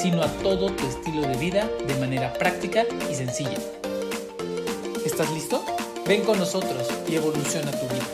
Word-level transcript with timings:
sino 0.00 0.22
a 0.22 0.28
todo 0.42 0.70
tu 0.70 0.86
estilo 0.86 1.20
de 1.28 1.36
vida 1.36 1.68
de 1.86 1.94
manera 1.96 2.32
práctica 2.32 2.84
y 3.10 3.14
sencilla. 3.14 3.58
¿Estás 5.04 5.30
listo? 5.32 5.62
Ven 6.06 6.22
con 6.22 6.38
nosotros 6.38 6.88
y 7.06 7.16
evoluciona 7.16 7.70
tu 7.70 7.86
vida. 7.86 8.04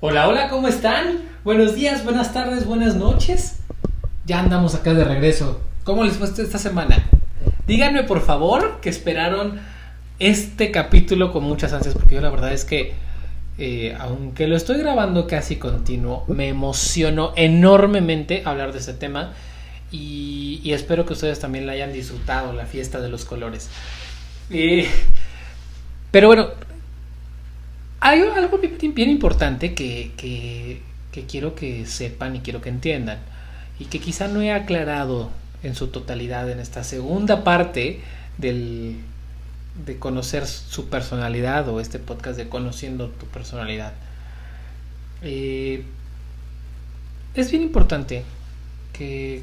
Hola, 0.00 0.28
hola, 0.28 0.48
¿cómo 0.48 0.66
están? 0.66 1.22
Buenos 1.44 1.76
días, 1.76 2.02
buenas 2.02 2.32
tardes, 2.32 2.66
buenas 2.66 2.96
noches. 2.96 3.60
Ya 4.24 4.40
andamos 4.40 4.74
acá 4.74 4.94
de 4.94 5.04
regreso. 5.04 5.60
¿Cómo 5.84 6.02
les 6.02 6.14
fue 6.14 6.26
esta 6.26 6.58
semana? 6.58 7.06
Díganme 7.68 8.02
por 8.02 8.20
favor 8.20 8.80
que 8.80 8.88
esperaron 8.88 9.60
este 10.18 10.72
capítulo 10.72 11.32
con 11.32 11.44
muchas 11.44 11.72
ansias 11.72 11.94
porque 11.94 12.16
yo 12.16 12.20
la 12.20 12.30
verdad 12.30 12.52
es 12.52 12.64
que 12.64 13.05
eh, 13.58 13.96
aunque 13.98 14.46
lo 14.46 14.56
estoy 14.56 14.78
grabando 14.78 15.26
casi 15.26 15.56
continuo, 15.56 16.24
me 16.28 16.48
emocionó 16.48 17.32
enormemente 17.36 18.42
hablar 18.44 18.72
de 18.72 18.80
ese 18.80 18.92
tema 18.92 19.32
y, 19.90 20.60
espero 20.72 21.06
que 21.06 21.14
ustedes 21.14 21.38
también 21.38 21.66
la 21.66 21.72
hayan 21.72 21.92
disfrutado, 21.92 22.52
la 22.52 22.66
fiesta 22.66 23.00
de 23.00 23.08
los 23.08 23.24
colores. 23.24 23.70
Eh, 24.50 24.88
pero 26.10 26.26
bueno, 26.28 26.48
hay 28.00 28.20
algo 28.20 28.58
bien 28.58 29.10
importante 29.10 29.74
que, 29.74 30.12
que, 30.16 30.82
quiero 31.26 31.54
que 31.54 31.86
sepan 31.86 32.36
y 32.36 32.40
quiero 32.40 32.60
que 32.60 32.68
entiendan 32.68 33.18
y 33.78 33.86
que 33.86 34.00
quizá 34.00 34.28
no 34.28 34.42
he 34.42 34.52
aclarado 34.52 35.30
en 35.62 35.74
su 35.74 35.88
totalidad 35.88 36.50
en 36.50 36.60
esta 36.60 36.84
segunda 36.84 37.42
parte 37.42 38.00
del, 38.36 38.98
de 39.84 39.98
conocer 39.98 40.46
su 40.46 40.88
personalidad 40.88 41.68
o 41.68 41.80
este 41.80 41.98
podcast 41.98 42.36
de 42.36 42.48
conociendo 42.48 43.08
tu 43.08 43.26
personalidad. 43.26 43.92
Eh, 45.22 45.84
es 47.34 47.50
bien 47.50 47.62
importante 47.62 48.24
que, 48.92 49.42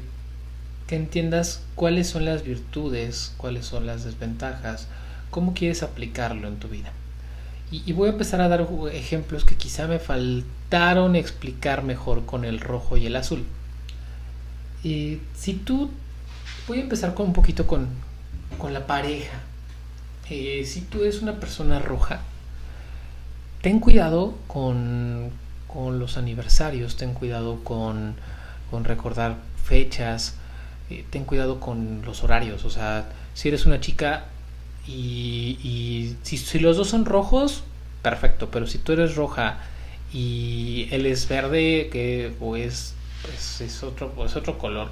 que 0.86 0.96
entiendas 0.96 1.62
cuáles 1.74 2.08
son 2.08 2.24
las 2.24 2.42
virtudes, 2.42 3.32
cuáles 3.36 3.66
son 3.66 3.86
las 3.86 4.04
desventajas, 4.04 4.88
cómo 5.30 5.54
quieres 5.54 5.82
aplicarlo 5.82 6.48
en 6.48 6.56
tu 6.56 6.68
vida. 6.68 6.92
Y, 7.70 7.92
voy 7.92 8.08
a 8.08 8.12
empezar 8.12 8.40
a 8.40 8.48
dar 8.48 8.68
ejemplos 8.92 9.44
que 9.44 9.56
quizá 9.56 9.88
me 9.88 9.98
faltaron 9.98 11.16
explicar 11.16 11.82
mejor 11.82 12.24
con 12.24 12.44
el 12.44 12.60
rojo 12.60 12.96
y 12.96 13.06
el 13.06 13.16
azul. 13.16 13.44
Y 14.84 15.18
si 15.34 15.54
tú, 15.54 15.90
voy 16.68 16.78
a 16.78 16.82
empezar 16.82 17.14
con 17.14 17.26
un 17.26 17.32
poquito 17.32 17.66
con, 17.66 17.88
con 18.58 18.72
la 18.72 18.86
pareja. 18.86 19.40
Eh, 20.30 20.64
si 20.66 20.80
tú 20.80 21.02
eres 21.02 21.20
una 21.20 21.38
persona 21.38 21.78
roja, 21.78 22.20
ten 23.60 23.80
cuidado 23.80 24.34
con, 24.46 25.30
con 25.66 25.98
los 25.98 26.16
aniversarios, 26.16 26.96
ten 26.96 27.14
cuidado 27.14 27.62
con, 27.62 28.16
con 28.70 28.84
recordar 28.84 29.36
fechas, 29.62 30.36
eh, 30.90 31.04
ten 31.10 31.24
cuidado 31.24 31.60
con 31.60 32.02
los 32.02 32.24
horarios. 32.24 32.64
O 32.64 32.70
sea, 32.70 33.06
si 33.34 33.48
eres 33.48 33.66
una 33.66 33.80
chica, 33.80 34.24
y, 34.86 36.16
si, 36.22 36.58
los 36.58 36.76
dos 36.76 36.88
son 36.88 37.04
rojos, 37.04 37.64
perfecto. 38.02 38.50
Pero 38.50 38.66
si 38.66 38.78
tú 38.78 38.92
eres 38.92 39.16
roja 39.16 39.58
y 40.12 40.88
él 40.90 41.06
es 41.06 41.28
verde, 41.28 41.88
que 41.90 42.34
o 42.40 42.56
es, 42.56 42.94
pues, 43.22 43.60
es, 43.60 43.82
otro, 43.82 44.12
es 44.24 44.36
otro 44.36 44.58
color. 44.58 44.90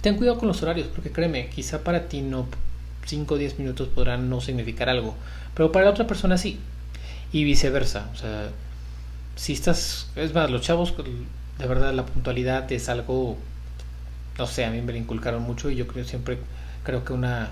ten 0.00 0.16
cuidado 0.16 0.38
con 0.38 0.48
los 0.48 0.62
horarios, 0.62 0.88
porque 0.88 1.10
créeme, 1.10 1.48
quizá 1.48 1.82
para 1.82 2.08
ti 2.08 2.20
no 2.22 2.46
5 3.06 3.34
o 3.34 3.38
10 3.38 3.58
minutos 3.58 3.88
podrán 3.88 4.28
no 4.28 4.40
significar 4.40 4.88
algo, 4.88 5.14
pero 5.54 5.72
para 5.72 5.86
la 5.86 5.90
otra 5.92 6.06
persona 6.06 6.38
sí. 6.38 6.60
Y 7.32 7.44
viceversa. 7.44 8.08
O 8.12 8.16
sea, 8.16 8.50
si 9.34 9.52
estás. 9.52 10.10
Es 10.16 10.32
más, 10.34 10.50
los 10.50 10.62
chavos, 10.62 10.94
de 11.58 11.66
verdad, 11.66 11.92
la 11.92 12.06
puntualidad 12.06 12.70
es 12.70 12.88
algo. 12.88 13.36
No 14.38 14.46
sé, 14.46 14.64
a 14.64 14.70
mí 14.70 14.80
me 14.82 14.92
lo 14.92 14.98
inculcaron 14.98 15.42
mucho 15.42 15.70
y 15.70 15.76
yo 15.76 15.86
creo 15.86 16.04
siempre. 16.04 16.38
Creo 16.84 17.04
que 17.04 17.12
una 17.12 17.50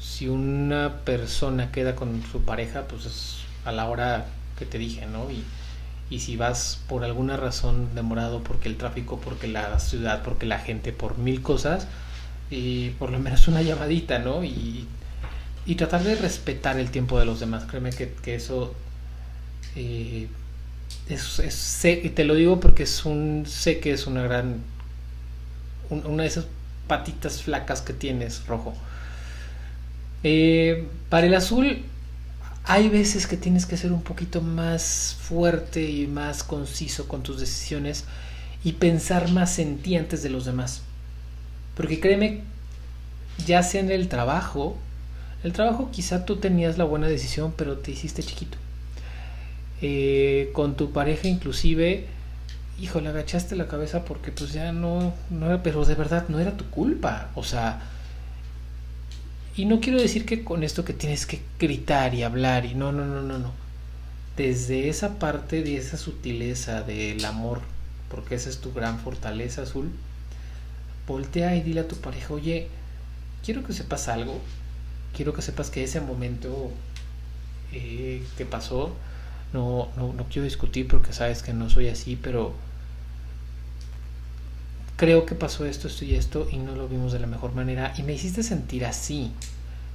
si 0.00 0.28
una 0.28 1.00
persona 1.04 1.70
queda 1.70 1.94
con 1.94 2.22
su 2.30 2.42
pareja, 2.42 2.84
pues 2.88 3.06
es 3.06 3.36
a 3.64 3.72
la 3.72 3.88
hora 3.88 4.26
que 4.58 4.66
te 4.66 4.78
dije, 4.78 5.06
¿no? 5.06 5.30
Y, 5.30 5.44
y 6.10 6.20
si 6.20 6.36
vas 6.36 6.80
por 6.88 7.04
alguna 7.04 7.36
razón 7.36 7.94
demorado, 7.94 8.42
porque 8.42 8.68
el 8.68 8.76
tráfico, 8.76 9.20
porque 9.20 9.48
la 9.48 9.78
ciudad, 9.78 10.22
porque 10.22 10.46
la 10.46 10.58
gente, 10.58 10.92
por 10.92 11.18
mil 11.18 11.42
cosas, 11.42 11.86
y 12.50 12.90
por 12.90 13.10
lo 13.10 13.18
menos 13.18 13.48
una 13.48 13.62
llamadita, 13.62 14.18
¿no? 14.18 14.44
Y, 14.44 14.86
y 15.66 15.74
tratar 15.76 16.02
de 16.04 16.14
respetar 16.16 16.78
el 16.78 16.90
tiempo 16.90 17.18
de 17.18 17.24
los 17.24 17.40
demás. 17.40 17.64
Créeme 17.64 17.90
que, 17.90 18.34
eso 18.34 18.74
eh, 19.76 20.28
es, 21.08 21.38
es, 21.38 21.54
sé, 21.54 22.00
y 22.02 22.10
te 22.10 22.24
lo 22.24 22.34
digo 22.34 22.60
porque 22.60 22.84
es 22.84 23.04
un, 23.04 23.44
sé 23.46 23.80
que 23.80 23.92
es 23.92 24.06
una 24.06 24.22
gran, 24.22 24.60
una 25.90 26.22
de 26.22 26.28
esas 26.28 26.46
patitas 26.86 27.42
flacas 27.42 27.80
que 27.80 27.92
tienes, 27.92 28.46
rojo. 28.46 28.74
Eh, 30.22 30.86
para 31.08 31.26
el 31.26 31.34
azul 31.34 31.82
hay 32.64 32.88
veces 32.88 33.26
que 33.26 33.36
tienes 33.36 33.66
que 33.66 33.76
ser 33.76 33.92
un 33.92 34.02
poquito 34.02 34.40
más 34.40 35.16
fuerte 35.20 35.82
y 35.82 36.06
más 36.06 36.42
conciso 36.42 37.08
con 37.08 37.22
tus 37.22 37.38
decisiones 37.38 38.04
y 38.64 38.72
pensar 38.72 39.30
más 39.30 39.58
en 39.58 39.78
ti 39.78 39.96
antes 39.96 40.22
de 40.22 40.30
los 40.30 40.46
demás. 40.46 40.82
Porque 41.76 42.00
créeme, 42.00 42.42
ya 43.46 43.62
sea 43.62 43.80
en 43.80 43.90
el 43.90 44.08
trabajo, 44.08 44.76
el 45.42 45.52
trabajo 45.52 45.90
quizá 45.90 46.24
tú 46.24 46.36
tenías 46.36 46.78
la 46.78 46.84
buena 46.84 47.08
decisión, 47.08 47.52
pero 47.56 47.78
te 47.78 47.90
hiciste 47.90 48.22
chiquito. 48.22 48.56
Eh, 49.82 50.50
con 50.54 50.76
tu 50.76 50.92
pareja 50.92 51.28
inclusive, 51.28 52.06
hijo, 52.80 53.00
le 53.00 53.10
agachaste 53.10 53.56
la 53.56 53.68
cabeza 53.68 54.04
porque 54.04 54.32
pues 54.32 54.52
ya 54.52 54.72
no, 54.72 55.12
no 55.30 55.46
era, 55.46 55.62
pero 55.62 55.84
de 55.84 55.94
verdad 55.94 56.26
no 56.28 56.38
era 56.38 56.56
tu 56.56 56.64
culpa. 56.70 57.30
O 57.34 57.44
sea, 57.44 57.82
y 59.56 59.66
no 59.66 59.80
quiero 59.80 60.00
decir 60.00 60.26
que 60.26 60.42
con 60.42 60.62
esto 60.64 60.84
que 60.84 60.92
tienes 60.92 61.26
que 61.26 61.40
gritar 61.58 62.14
y 62.14 62.22
hablar 62.22 62.64
y 62.64 62.74
no, 62.74 62.92
no, 62.92 63.04
no, 63.04 63.22
no, 63.22 63.38
no. 63.38 63.52
Desde 64.36 64.88
esa 64.88 65.18
parte 65.18 65.62
de 65.62 65.76
esa 65.76 65.96
sutileza 65.96 66.82
del 66.82 67.24
amor, 67.24 67.60
porque 68.08 68.34
esa 68.34 68.50
es 68.50 68.58
tu 68.58 68.72
gran 68.72 68.98
fortaleza 68.98 69.62
azul, 69.62 69.90
voltea 71.06 71.54
y 71.56 71.62
dile 71.62 71.80
a 71.80 71.88
tu 71.88 71.96
pareja, 71.96 72.34
oye, 72.34 72.68
quiero 73.44 73.64
que 73.64 73.72
sepas 73.72 74.08
algo, 74.08 74.40
quiero 75.14 75.32
que 75.32 75.42
sepas 75.42 75.70
que 75.70 75.84
ese 75.84 76.00
momento 76.00 76.70
eh, 77.72 78.22
que 78.36 78.46
pasó, 78.46 78.94
no, 79.52 79.88
no, 79.96 80.12
no 80.12 80.24
quiero 80.24 80.44
discutir 80.44 80.88
porque 80.88 81.12
sabes 81.12 81.42
que 81.42 81.52
no 81.52 81.70
soy 81.70 81.88
así, 81.88 82.16
pero 82.16 82.54
creo 84.96 85.26
que 85.26 85.34
pasó 85.34 85.66
esto, 85.66 85.88
esto 85.88 86.04
y 86.04 86.14
esto 86.14 86.48
y 86.50 86.56
no 86.56 86.74
lo 86.74 86.88
vimos 86.88 87.12
de 87.12 87.18
la 87.18 87.26
mejor 87.26 87.54
manera 87.54 87.92
y 87.98 88.02
me 88.02 88.14
hiciste 88.14 88.42
sentir 88.42 88.84
así. 88.84 89.32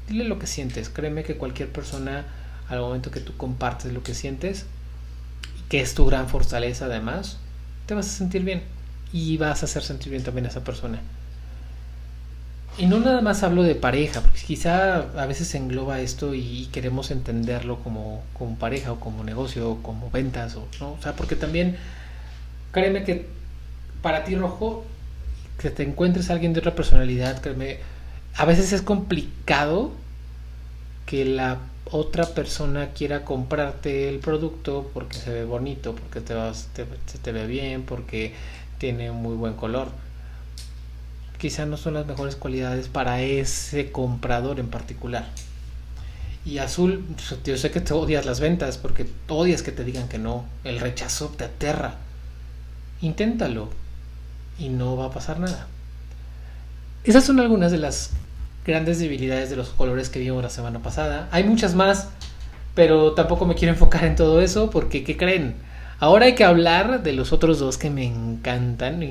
Dile 0.08 0.26
lo 0.26 0.40
que 0.40 0.48
sientes. 0.48 0.90
Créeme 0.90 1.24
que 1.24 1.38
cualquier 1.38 1.72
persona 1.72 2.26
al 2.68 2.80
momento 2.80 3.12
que 3.12 3.20
tú 3.20 3.36
compartes 3.38 3.94
lo 3.94 4.04
que 4.04 4.14
sientes, 4.14 4.66
que 5.70 5.82
es 5.82 5.94
tu 5.94 6.06
gran 6.06 6.28
fortaleza 6.28 6.86
además, 6.86 7.38
te 7.86 7.94
vas 7.94 8.08
a 8.08 8.10
sentir 8.10 8.44
bien 8.44 8.64
y 9.12 9.38
vas 9.38 9.64
a 9.64 9.66
hacer 9.66 9.84
sentir 9.84 10.12
bien 10.12 10.24
también 10.24 10.46
a 10.46 10.50
esa 10.50 10.64
persona. 10.64 11.00
Y 12.78 12.86
no 12.86 13.00
nada 13.00 13.22
más 13.22 13.44
hablo 13.44 13.64
de 13.64 13.76
pareja, 13.76 14.22
porque 14.22 14.40
quizá 14.40 15.00
a 15.22 15.26
veces 15.26 15.54
engloba 15.54 16.00
esto 16.00 16.34
y 16.34 16.70
queremos 16.72 17.12
entenderlo 17.12 17.80
como, 17.80 18.24
como 18.38 18.56
pareja 18.58 18.94
o 18.94 19.00
como 19.02 19.24
negocio 19.24 19.70
o 19.70 19.84
como 19.84 20.10
ventas, 20.12 20.56
o, 20.56 20.66
¿no? 20.80 20.94
o 20.94 21.02
sea, 21.02 21.14
porque 21.14 21.36
también 21.36 21.76
créeme 22.72 23.04
que 23.04 23.28
para 24.02 24.24
ti 24.24 24.36
rojo, 24.36 24.86
que 25.58 25.72
te 25.72 25.84
encuentres 25.84 26.30
a 26.30 26.34
alguien 26.34 26.54
de 26.54 26.62
otra 26.62 26.74
personalidad, 26.74 27.42
créeme, 27.42 27.80
a 28.36 28.46
veces 28.46 28.72
es 28.72 28.82
complicado 28.82 29.92
que 31.06 31.26
la 31.26 31.58
otra 31.92 32.28
persona 32.28 32.90
quiera 32.90 33.26
comprarte 33.26 34.08
el 34.08 34.20
producto 34.20 34.90
porque 34.94 35.18
se 35.18 35.32
ve 35.32 35.44
bonito, 35.44 35.96
porque 35.96 36.22
te, 36.22 36.34
vas, 36.34 36.70
te, 36.74 36.86
te 36.86 37.32
ve 37.32 37.46
bien, 37.48 37.84
porque 37.84 38.34
tiene 38.80 39.12
muy 39.12 39.36
buen 39.36 39.54
color. 39.54 39.90
Quizá 41.38 41.66
no 41.66 41.78
son 41.78 41.94
las 41.94 42.08
mejores 42.08 42.36
cualidades 42.36 42.88
para 42.88 43.22
ese 43.22 43.92
comprador 43.92 44.60
en 44.60 44.70
particular. 44.70 45.28
Y 46.46 46.58
azul, 46.58 47.06
yo 47.46 47.58
sé 47.58 47.70
que 47.70 47.82
te 47.82 47.94
odias 47.94 48.26
las 48.26 48.40
ventas 48.40 48.78
porque 48.78 49.06
odias 49.28 49.62
que 49.62 49.72
te 49.72 49.84
digan 49.84 50.08
que 50.08 50.18
no. 50.18 50.46
El 50.64 50.80
rechazo 50.80 51.28
te 51.28 51.44
aterra. 51.44 51.96
inténtalo 53.02 53.70
y 54.58 54.70
no 54.70 54.98
va 54.98 55.06
a 55.06 55.12
pasar 55.12 55.40
nada. 55.40 55.68
Esas 57.04 57.24
son 57.24 57.40
algunas 57.40 57.72
de 57.72 57.78
las 57.78 58.12
grandes 58.66 59.00
debilidades 59.00 59.50
de 59.50 59.56
los 59.56 59.70
colores 59.70 60.10
que 60.10 60.20
vimos 60.20 60.44
la 60.44 60.50
semana 60.50 60.80
pasada. 60.80 61.30
Hay 61.32 61.44
muchas 61.44 61.76
más, 61.76 62.10
pero 62.76 63.14
tampoco 63.14 63.46
me 63.46 63.56
quiero 63.56 63.74
enfocar 63.74 64.04
en 64.06 64.16
todo 64.16 64.42
eso 64.42 64.70
porque, 64.70 65.04
¿qué 65.04 65.16
creen? 65.16 65.56
Ahora 66.00 66.26
hay 66.26 66.36
que 66.36 66.46
hablar 66.46 67.04
de 67.04 67.14
los 67.14 67.34
otros 67.34 67.60
dos 67.60 67.78
que 67.78 67.90
me 67.90 68.06
encantan 68.06 69.04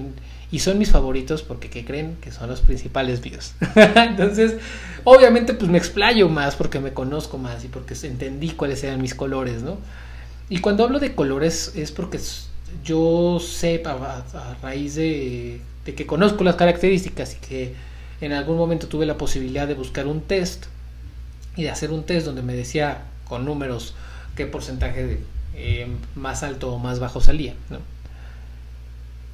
y, 0.50 0.58
son 0.58 0.78
mis 0.78 0.90
favoritos 0.90 1.42
porque, 1.42 1.68
¿qué 1.68 1.84
creen? 1.84 2.16
Que 2.22 2.32
son 2.32 2.48
los 2.48 2.62
principales 2.62 3.22
míos. 3.22 3.52
Entonces, 3.74 4.56
obviamente, 5.04 5.52
pues 5.52 5.70
me 5.70 5.76
explayo 5.76 6.30
más 6.30 6.56
porque 6.56 6.80
me 6.80 6.94
conozco 6.94 7.36
más 7.36 7.64
y 7.64 7.68
porque 7.68 7.94
entendí 8.02 8.50
cuáles 8.50 8.82
eran 8.82 9.02
mis 9.02 9.14
colores, 9.14 9.62
¿no? 9.62 9.76
Y 10.48 10.60
cuando 10.60 10.84
hablo 10.84 10.98
de 10.98 11.14
colores 11.14 11.72
es 11.76 11.92
porque 11.92 12.18
yo 12.82 13.38
sé 13.38 13.82
a, 13.84 14.56
raíz 14.62 14.94
de, 14.94 15.60
que 15.84 16.06
conozco 16.06 16.42
las 16.42 16.56
características 16.56 17.34
y 17.34 17.46
que 17.46 17.74
en 18.22 18.32
algún 18.32 18.56
momento 18.56 18.88
tuve 18.88 19.04
la 19.04 19.18
posibilidad 19.18 19.68
de 19.68 19.74
buscar 19.74 20.06
un 20.06 20.22
test 20.22 20.64
y 21.56 21.64
de 21.64 21.70
hacer 21.70 21.90
un 21.90 22.04
test 22.04 22.24
donde 22.24 22.42
me 22.42 22.54
decía 22.54 23.02
con 23.28 23.44
números 23.44 23.94
qué 24.36 24.46
porcentaje 24.46 25.20
eh, 25.54 25.88
más 26.14 26.42
alto 26.42 26.72
o 26.72 26.78
más 26.78 27.00
bajo 27.00 27.20
salía. 27.20 27.54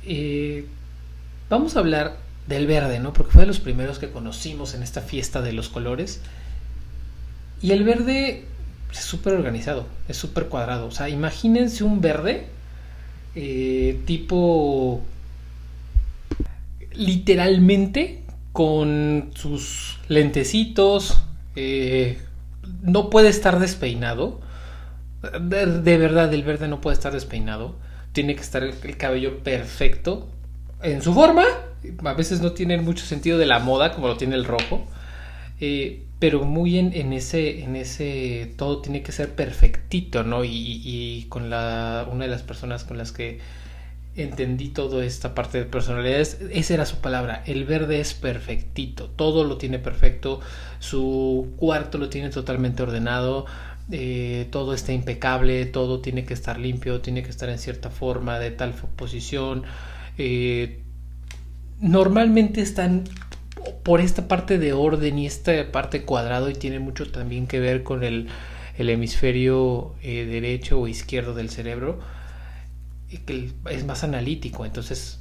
Eh, 0.05 0.66
vamos 1.49 1.76
a 1.76 1.81
hablar 1.81 2.19
del 2.46 2.66
verde, 2.66 3.00
¿no? 3.00 3.12
Porque 3.12 3.32
fue 3.32 3.43
de 3.43 3.46
los 3.46 3.61
primeros 3.61 3.99
que 3.99 4.11
conocimos 4.11 4.75
en 4.75 4.82
esta 4.82 5.00
fiesta 5.00 5.43
de 5.43 5.52
los 5.52 5.69
colores. 5.69 6.20
Y 7.62 7.72
el 7.72 7.84
verde 7.84 8.44
es 8.93 8.99
súper 8.99 9.34
organizado, 9.34 9.87
es 10.08 10.16
súper 10.16 10.46
cuadrado. 10.46 10.87
O 10.87 10.90
sea, 10.90 11.08
imagínense 11.08 11.84
un 11.84 12.00
verde 12.00 12.46
eh, 13.34 14.00
tipo 14.06 15.02
literalmente 16.93 18.22
con 18.52 19.31
sus 19.34 19.99
lentecitos, 20.08 21.22
no 22.82 23.10
puede 23.10 23.28
estar 23.28 23.58
despeinado. 23.58 24.44
De, 25.41 25.99
verdad, 25.99 26.32
el 26.32 26.43
verde 26.43 26.69
no 26.69 26.81
puede 26.81 26.94
estar 26.94 27.12
despeinado. 27.12 27.76
Tiene 28.12 28.35
que 28.35 28.43
estar 28.43 28.62
el, 28.62 28.97
cabello 28.97 29.38
perfecto 29.43 30.29
en 30.82 31.03
su 31.03 31.15
forma. 31.15 31.44
A 32.05 32.15
veces 32.15 32.41
no 32.41 32.53
tiene 32.53 32.79
mucho 32.81 33.05
sentido 33.05 33.38
de 33.38 33.47
la 33.47 33.59
moda 33.59 33.93
como 33.93 34.09
lo 34.09 34.17
tiene 34.17 34.37
el 34.37 34.44
rojo. 34.44 34.87
Eh, 35.61 36.05
pero 36.19 36.44
muy 36.44 36.79
en, 36.79 36.93
en, 36.94 37.12
ese, 37.12 37.62
en 37.65 37.76
ese, 37.76 38.55
todo 38.56 38.81
tiene 38.81 39.03
que 39.03 39.12
ser 39.12 39.35
perfectito, 39.35 40.23
¿no? 40.23 40.44
Y, 40.44 40.81
y, 40.82 41.27
con 41.29 41.50
la, 41.50 42.09
una 42.11 42.25
de 42.25 42.31
las 42.31 42.43
personas 42.43 42.85
con 42.85 42.97
las 42.97 43.12
que 43.12 43.41
entendí 44.17 44.69
toda 44.69 45.05
esta 45.05 45.35
parte 45.35 45.59
de 45.59 45.65
personalidades, 45.65 46.38
esa 46.50 46.75
era 46.75 46.87
su 46.87 46.97
palabra, 46.99 47.43
el 47.47 47.65
verde 47.65 48.00
es 48.00 48.15
perfectito, 48.15 49.11
todo 49.11 49.44
lo 49.44 49.56
tiene 49.59 49.79
perfecto, 49.79 50.41
su 50.79 51.53
cuarto 51.56 51.99
lo 51.99 52.09
tiene 52.09 52.31
totalmente 52.31 52.82
ordenado, 52.82 53.47
eh, 53.90 54.46
todo 54.50 54.75
está 54.75 54.92
impecable, 54.92 55.66
todo 55.66 56.00
tiene 56.00 56.25
que 56.25 56.34
estar 56.34 56.58
limpio, 56.58 57.00
tiene 57.00 57.22
que 57.22 57.31
estar 57.31 57.48
en 57.48 57.58
cierta 57.58 57.90
forma, 57.90 58.38
de 58.38 58.50
tal 58.50 58.72
posición. 58.72 59.64
Eh, 60.16 60.82
normalmente 61.81 62.62
están 62.62 63.04
por 63.82 64.00
esta 64.00 64.28
parte 64.28 64.58
de 64.58 64.72
orden 64.72 65.19
y 65.19 65.26
esta 65.26 65.70
parte 65.70 66.02
cuadrado 66.04 66.48
y 66.50 66.54
tiene 66.54 66.78
mucho 66.78 67.10
también 67.10 67.46
que 67.46 67.60
ver 67.60 67.82
con 67.82 68.04
el, 68.04 68.28
hemisferio 68.76 69.94
eh, 70.02 70.26
derecho 70.26 70.81
o 70.81 70.88
izquierdo 70.88 71.34
del 71.34 71.48
cerebro 71.48 72.00
que 73.26 73.52
es 73.70 73.84
más 73.84 74.02
analítico 74.02 74.66
entonces 74.66 75.20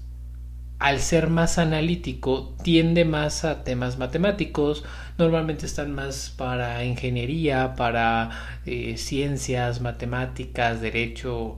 al 0.84 1.00
ser 1.00 1.30
más 1.30 1.60
analítico 1.60 2.54
tiende 2.62 3.06
más 3.06 3.46
a 3.46 3.64
temas 3.64 3.98
matemáticos 3.98 4.84
normalmente 5.18 5.66
están 5.66 5.96
más 5.96 6.34
para 6.36 6.84
ingeniería 6.84 7.76
para 7.76 8.32
eh, 8.66 8.98
ciencias 8.98 9.80
matemáticas 9.80 10.82
derecho 10.82 11.58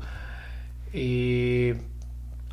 eh, 0.93 1.81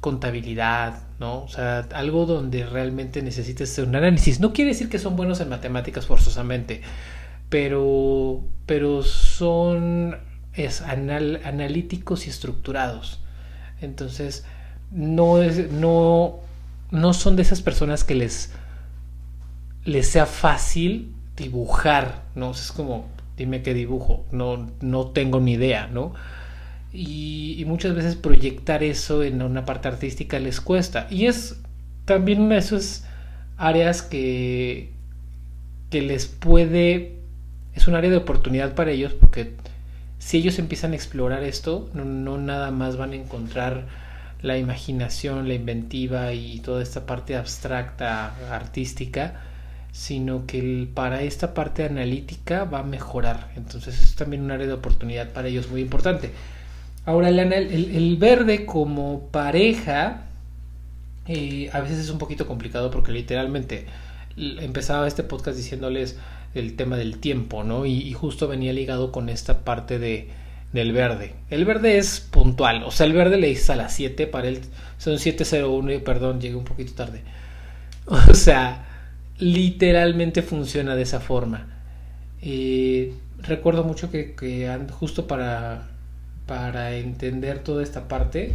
contabilidad, 0.00 1.02
¿no? 1.20 1.42
O 1.44 1.48
sea, 1.48 1.80
algo 1.92 2.24
donde 2.24 2.64
realmente 2.64 3.20
necesites 3.22 3.70
hacer 3.70 3.86
un 3.86 3.94
análisis. 3.94 4.40
No 4.40 4.54
quiere 4.54 4.70
decir 4.70 4.88
que 4.88 4.98
son 4.98 5.14
buenos 5.14 5.40
en 5.40 5.50
matemáticas 5.50 6.06
forzosamente, 6.06 6.80
pero, 7.50 8.42
pero 8.64 9.02
son 9.02 10.16
es 10.54 10.80
analíticos 10.80 12.26
y 12.26 12.30
estructurados. 12.30 13.20
Entonces, 13.82 14.44
no, 14.90 15.42
es, 15.42 15.70
no, 15.70 16.40
no 16.92 17.12
son 17.12 17.34
de 17.34 17.42
esas 17.42 17.60
personas 17.60 18.04
que 18.04 18.14
les, 18.14 18.52
les 19.84 20.08
sea 20.08 20.26
fácil 20.26 21.12
dibujar, 21.36 22.22
¿no? 22.36 22.52
es 22.52 22.70
como, 22.70 23.06
dime 23.36 23.62
qué 23.62 23.74
dibujo, 23.74 24.24
no, 24.30 24.70
no 24.80 25.08
tengo 25.08 25.40
ni 25.40 25.54
idea, 25.54 25.88
¿no? 25.88 26.14
y, 26.92 27.64
muchas 27.66 27.94
veces 27.94 28.16
proyectar 28.16 28.82
eso 28.82 29.22
en 29.22 29.42
una 29.42 29.64
parte 29.64 29.88
artística 29.88 30.38
les 30.38 30.60
cuesta. 30.60 31.06
Y 31.10 31.26
es 31.26 31.60
también 32.04 32.40
una 32.40 32.56
de 32.56 32.60
esas 32.60 33.06
áreas 33.56 34.02
que, 34.02 34.90
que 35.90 36.02
les 36.02 36.26
puede, 36.26 37.16
es 37.74 37.88
un 37.88 37.94
área 37.94 38.10
de 38.10 38.16
oportunidad 38.16 38.74
para 38.74 38.90
ellos 38.90 39.14
porque 39.14 39.54
si 40.18 40.38
ellos 40.38 40.58
empiezan 40.58 40.92
a 40.92 40.96
explorar 40.96 41.42
esto, 41.44 41.90
no, 41.94 42.38
nada 42.38 42.70
más 42.70 42.96
van 42.96 43.12
a 43.12 43.16
encontrar 43.16 43.86
la 44.42 44.58
imaginación, 44.58 45.48
la 45.48 45.54
inventiva 45.54 46.32
y 46.32 46.58
toda 46.60 46.82
esta 46.82 47.06
parte 47.06 47.36
abstracta, 47.36 48.34
artística, 48.54 49.40
sino 49.92 50.46
que 50.46 50.88
para 50.92 51.22
esta 51.22 51.54
parte 51.54 51.84
analítica 51.84 52.64
va 52.64 52.80
a 52.80 52.82
mejorar. 52.82 53.50
Entonces 53.56 54.00
es 54.02 54.14
también 54.16 54.42
un 54.42 54.50
área 54.50 54.66
de 54.66 54.72
oportunidad 54.72 55.30
para 55.30 55.48
ellos 55.48 55.70
muy 55.70 55.80
importante. 55.82 56.30
Ahora, 57.04 57.28
el, 57.28 58.16
verde 58.16 58.64
como 58.64 59.28
pareja 59.30 60.22
eh, 61.26 61.68
a 61.72 61.80
veces 61.80 61.98
es 61.98 62.10
un 62.10 62.18
poquito 62.18 62.46
complicado 62.46 62.90
porque 62.90 63.12
literalmente 63.12 63.86
empezaba 64.36 65.06
este 65.06 65.22
podcast 65.22 65.56
diciéndoles 65.56 66.16
el 66.54 66.76
tema 66.76 66.96
del 66.96 67.18
tiempo, 67.18 67.64
¿no? 67.64 67.86
Y, 67.86 68.12
justo 68.12 68.48
venía 68.48 68.72
ligado 68.72 69.12
con 69.12 69.28
esta 69.28 69.64
parte 69.64 69.98
de, 69.98 70.28
del 70.72 70.92
verde. 70.92 71.34
El 71.50 71.64
verde 71.64 71.98
es 71.98 72.20
puntual, 72.20 72.82
o 72.84 72.90
sea, 72.90 73.06
el 73.06 73.12
verde 73.12 73.36
le 73.36 73.48
dice 73.48 73.72
a 73.72 73.76
las 73.76 73.94
7, 73.94 74.26
para 74.26 74.48
él 74.48 74.60
son 74.98 75.14
7.01, 75.14 76.02
perdón, 76.02 76.40
llegué 76.40 76.56
un 76.56 76.64
poquito 76.64 76.94
tarde. 76.94 77.22
O 78.06 78.34
sea, 78.34 78.86
literalmente 79.38 80.42
funciona 80.42 80.96
de 80.96 81.02
esa 81.02 81.20
forma. 81.20 81.68
Recuerdo 83.38 83.84
mucho 83.84 84.10
que, 84.10 84.34
justo 84.90 85.26
para 85.26 85.92
para 86.46 86.92
entender 86.92 87.60
toda 87.60 87.82
esta 87.82 88.08
parte, 88.08 88.54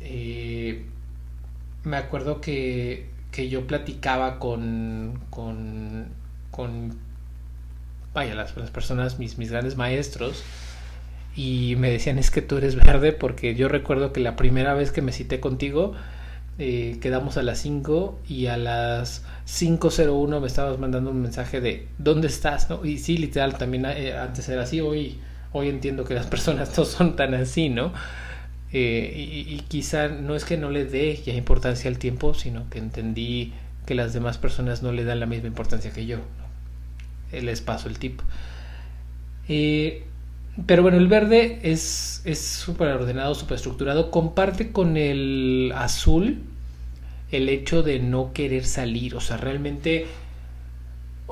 eh, 0.00 0.84
me 1.84 1.96
acuerdo 1.96 2.40
que, 2.40 3.08
que 3.30 3.48
yo 3.48 3.66
platicaba 3.66 4.38
con, 4.38 5.20
con, 5.30 6.08
con 6.50 6.96
vaya, 8.14 8.34
las, 8.34 8.52
personas, 8.70 9.18
mis, 9.18 9.38
mis 9.38 9.50
grandes 9.50 9.76
maestros, 9.76 10.42
y 11.34 11.76
me 11.78 11.90
decían 11.90 12.18
es 12.18 12.30
que 12.30 12.42
tú 12.42 12.58
eres 12.58 12.76
verde 12.76 13.12
porque 13.12 13.54
yo 13.54 13.68
recuerdo 13.68 14.12
que 14.12 14.20
la 14.20 14.36
primera 14.36 14.74
vez 14.74 14.92
que 14.92 15.02
me 15.02 15.12
cité 15.12 15.40
contigo 15.40 15.94
eh, 16.58 16.98
quedamos 17.00 17.36
a 17.38 17.42
las 17.42 17.58
5 17.60 18.20
y 18.28 18.46
a 18.46 18.56
las 18.56 19.24
5.01 19.46 20.40
me 20.40 20.46
estabas 20.46 20.78
mandando 20.78 21.10
un 21.10 21.22
mensaje 21.22 21.60
de 21.60 21.88
¿dónde 21.98 22.28
estás? 22.28 22.68
Y 22.84 22.98
sí, 22.98 23.16
literal, 23.16 23.56
también 23.56 23.86
eh, 23.86 24.14
antes 24.16 24.48
era 24.48 24.62
así, 24.62 24.80
hoy 24.80 25.18
Hoy 25.52 25.68
entiendo 25.68 26.04
que 26.04 26.14
las 26.14 26.26
personas 26.28 26.76
no 26.76 26.84
son 26.84 27.16
tan 27.16 27.34
así, 27.34 27.68
¿no? 27.68 27.92
Eh, 28.72 29.44
y, 29.48 29.58
quizá 29.68 30.08
no 30.08 30.34
es 30.34 30.46
que 30.46 30.56
no 30.56 30.70
le 30.70 30.86
dé 30.86 31.14
ya 31.16 31.34
importancia 31.34 31.90
al 31.90 31.98
tiempo, 31.98 32.32
sino 32.32 32.70
que 32.70 32.78
entendí 32.78 33.52
que 33.84 33.94
las 33.94 34.14
demás 34.14 34.38
personas 34.38 34.82
no 34.82 34.92
le 34.92 35.04
dan 35.04 35.20
la 35.20 35.26
misma 35.26 35.48
importancia 35.48 35.92
que 35.92 36.06
yo. 36.06 36.16
¿no? 36.16 37.40
Les 37.40 37.60
paso 37.60 37.90
el 37.90 37.98
tip. 37.98 38.20
Eh, 39.46 40.04
pero 40.66 40.82
bueno, 40.82 40.98
el 40.98 41.08
verde 41.08 41.60
es 41.62 42.22
súper 42.34 42.88
ordenado, 42.88 43.34
súper 43.34 43.56
estructurado. 43.56 44.10
Comparte 44.10 44.72
con 44.72 44.96
el 44.96 45.72
azul 45.74 46.42
el 47.30 47.48
hecho 47.48 47.82
de 47.82 47.98
no 47.98 48.32
querer 48.32 48.64
salir. 48.66 49.14
O 49.14 49.20
sea, 49.20 49.38
realmente 49.38 50.06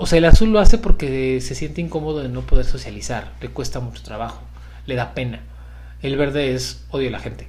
o 0.02 0.06
sea, 0.06 0.16
el 0.16 0.24
azul 0.24 0.50
lo 0.50 0.60
hace 0.60 0.78
porque 0.78 1.42
se 1.42 1.54
siente 1.54 1.82
incómodo 1.82 2.22
de 2.22 2.30
no 2.30 2.40
poder 2.40 2.64
socializar, 2.64 3.32
le 3.42 3.48
cuesta 3.48 3.80
mucho 3.80 4.02
trabajo, 4.02 4.40
le 4.86 4.94
da 4.94 5.12
pena. 5.12 5.40
El 6.00 6.16
verde 6.16 6.54
es 6.54 6.86
odio 6.90 7.08
a 7.08 7.12
la 7.12 7.18
gente. 7.18 7.48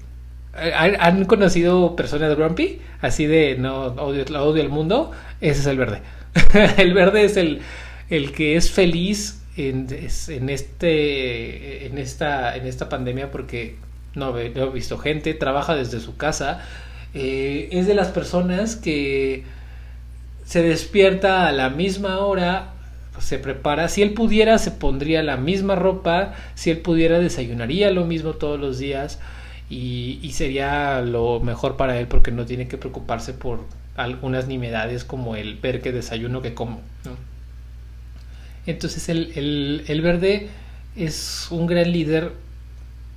¿Han 0.54 1.24
conocido 1.24 1.96
personas 1.96 2.36
grumpy? 2.36 2.82
Así 3.00 3.26
de 3.26 3.56
no 3.58 3.86
odio, 3.86 4.26
odio 4.44 4.62
al 4.62 4.68
mundo. 4.68 5.12
Ese 5.40 5.62
es 5.62 5.66
el 5.66 5.78
verde. 5.78 6.02
el 6.78 6.94
verde 6.94 7.24
es 7.24 7.38
el, 7.38 7.62
el 8.10 8.34
que 8.34 8.58
es 8.58 8.70
feliz 8.70 9.41
en, 9.58 9.88
este, 10.50 11.86
en, 11.86 11.98
esta, 11.98 12.56
en 12.56 12.66
esta 12.66 12.90
pandemia 12.90 13.32
porque 13.32 13.76
no, 14.16 14.38
he 14.38 14.70
visto 14.70 14.98
gente, 14.98 15.34
trabaja 15.34 15.76
desde 15.76 16.00
su 16.00 16.18
casa, 16.18 16.62
eh, 17.14 17.70
es 17.72 17.88
de 17.88 17.94
las 17.94 18.10
personas 18.10 18.76
que 18.76 19.44
se 20.46 20.62
despierta 20.62 21.48
a 21.48 21.52
la 21.52 21.70
misma 21.70 22.20
hora, 22.20 22.74
se 23.20 23.38
prepara, 23.38 23.88
si 23.88 24.02
él 24.02 24.14
pudiera 24.14 24.58
se 24.58 24.72
pondría 24.72 25.22
la 25.22 25.38
misma 25.38 25.76
ropa, 25.76 26.34
si 26.56 26.72
él 26.72 26.80
pudiera 26.80 27.20
desayunaría 27.20 27.92
lo 27.92 28.06
mismo 28.06 28.34
todos 28.34 28.60
los 28.60 28.80
días 28.80 29.20
y 29.70 30.30
sería 30.34 31.00
lo 31.00 31.40
mejor 31.40 31.78
para 31.78 31.98
él 31.98 32.08
porque 32.08 32.32
no 32.32 32.46
tiene 32.46 32.68
que 32.68 32.78
preocuparse 32.78 33.32
por 33.32 33.62
algunas 33.96 34.48
nimiedades 34.48 35.04
como 35.04 35.36
el 35.36 35.56
ver 35.56 35.82
qué 35.82 35.92
desayuno 35.92 36.42
que 36.42 36.54
como. 36.54 36.82
Entonces 38.66 39.10
el, 39.10 39.32
el, 39.36 39.84
el 39.88 40.02
verde 40.02 40.50
es 40.96 41.48
un 41.50 41.68
gran 41.68 41.92
líder 41.92 42.34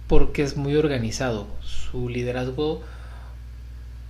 porque 0.06 0.42
es 0.42 0.56
muy 0.56 0.76
organizado. 0.76 1.46
Su 1.62 2.08
liderazgo 2.08 2.82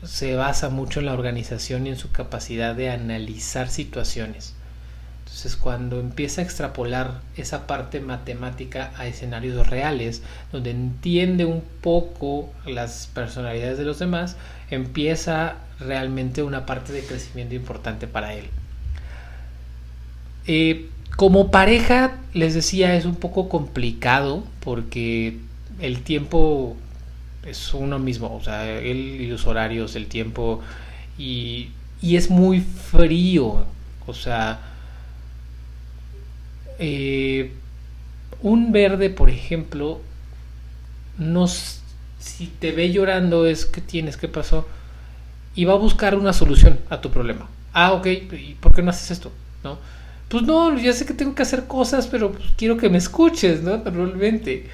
se 0.04 0.36
basa 0.36 0.68
mucho 0.68 1.00
en 1.00 1.06
la 1.06 1.14
organización 1.14 1.86
y 1.86 1.90
en 1.90 1.96
su 1.96 2.12
capacidad 2.12 2.74
de 2.74 2.90
analizar 2.90 3.68
situaciones. 3.68 4.54
Entonces, 5.24 5.56
cuando 5.56 5.98
empieza 5.98 6.42
a 6.42 6.44
extrapolar 6.44 7.20
esa 7.36 7.66
parte 7.66 8.00
matemática 8.00 8.92
a 8.96 9.06
escenarios 9.06 9.66
reales, 9.66 10.22
donde 10.52 10.70
entiende 10.70 11.44
un 11.44 11.62
poco 11.80 12.52
las 12.66 13.08
personalidades 13.12 13.78
de 13.78 13.84
los 13.84 13.98
demás, 13.98 14.36
empieza 14.70 15.56
realmente 15.80 16.42
una 16.42 16.66
parte 16.66 16.92
de 16.92 17.04
crecimiento 17.04 17.54
importante 17.54 18.06
para 18.06 18.34
él. 18.34 18.44
Eh, 20.46 20.88
como 21.16 21.50
pareja, 21.50 22.16
les 22.32 22.54
decía, 22.54 22.96
es 22.96 23.04
un 23.04 23.16
poco 23.16 23.48
complicado 23.48 24.44
porque 24.60 25.38
el 25.80 26.02
tiempo 26.02 26.76
es 27.44 27.74
uno 27.74 27.98
mismo, 27.98 28.34
o 28.34 28.42
sea, 28.42 28.70
él 28.78 29.20
y 29.20 29.26
los 29.26 29.46
horarios, 29.46 29.96
el 29.96 30.06
tiempo, 30.06 30.60
y, 31.18 31.70
y 32.00 32.16
es 32.16 32.30
muy 32.30 32.60
frío, 32.60 33.66
o 34.06 34.14
sea, 34.14 34.60
eh, 36.78 37.52
un 38.42 38.72
verde, 38.72 39.10
por 39.10 39.30
ejemplo, 39.30 40.00
no, 41.18 41.46
si 41.46 42.46
te 42.58 42.72
ve 42.72 42.92
llorando 42.92 43.46
es 43.46 43.66
que 43.66 43.80
tienes, 43.80 44.16
¿qué 44.16 44.28
pasó? 44.28 44.66
Y 45.54 45.64
va 45.66 45.74
a 45.74 45.76
buscar 45.76 46.14
una 46.16 46.32
solución 46.32 46.80
a 46.90 47.00
tu 47.00 47.10
problema. 47.10 47.48
Ah, 47.72 47.92
ok, 47.92 48.06
¿y 48.06 48.56
por 48.60 48.74
qué 48.74 48.82
no 48.82 48.90
haces 48.90 49.12
esto? 49.12 49.30
¿No? 49.62 49.78
Pues 50.28 50.42
no, 50.42 50.76
ya 50.78 50.92
sé 50.92 51.06
que 51.06 51.14
tengo 51.14 51.34
que 51.34 51.42
hacer 51.42 51.64
cosas, 51.64 52.06
pero 52.06 52.32
pues 52.32 52.44
quiero 52.56 52.76
que 52.76 52.88
me 52.88 52.98
escuches, 52.98 53.62
¿no? 53.62 53.76
Normalmente. 53.78 54.66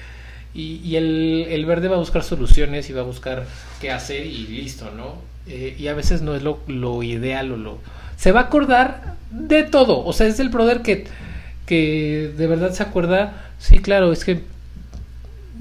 Y, 0.53 0.95
el, 0.97 1.65
verde 1.65 1.87
va 1.87 1.95
a 1.95 1.99
buscar 1.99 2.23
soluciones 2.23 2.89
y 2.89 2.93
va 2.93 3.01
a 3.01 3.05
buscar 3.05 3.45
qué 3.79 3.91
hacer 3.91 4.25
y 4.25 4.47
listo, 4.47 4.91
¿no? 4.91 5.15
Eh, 5.47 5.75
y 5.79 5.87
a 5.87 5.93
veces 5.93 6.21
no 6.21 6.35
es 6.35 6.43
lo, 6.43 6.59
lo 6.67 7.03
ideal 7.03 7.51
o 7.51 7.57
lo... 7.57 7.79
Se 8.17 8.31
va 8.31 8.41
a 8.41 8.43
acordar 8.43 9.15
de 9.31 9.63
todo, 9.63 10.05
o 10.05 10.13
sea, 10.13 10.27
es 10.27 10.39
el 10.39 10.49
brother 10.49 10.81
que, 10.81 11.05
que 11.65 12.31
de 12.37 12.47
verdad 12.47 12.73
se 12.73 12.83
acuerda, 12.83 13.51
sí, 13.57 13.79
claro, 13.79 14.11
es 14.11 14.25
que 14.25 14.41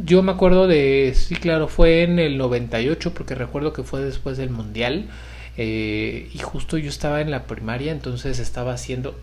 yo 0.05 0.23
me 0.23 0.33
acuerdo 0.33 0.67
de, 0.67 1.15
sí, 1.17 1.37
claro, 1.37 1.69
fue 1.69 2.03
en 2.03 2.19
el 2.19 2.37
98, 2.37 3.15
porque 3.15 3.35
recuerdo 3.35 3.73
que 3.73 3.83
fue 3.83 4.03
después 4.03 4.37
del 4.37 4.51
Mundial, 4.51 5.07
eh, 5.57 6.29
y 6.33 6.39
justo 6.39 6.79
yo 6.79 6.89
estaba 6.89 7.21
en 7.21 7.31
la 7.31 7.45
primaria, 7.45 7.93
entonces 7.93 8.39
estaba 8.39 8.73
haciendo, 8.73 9.19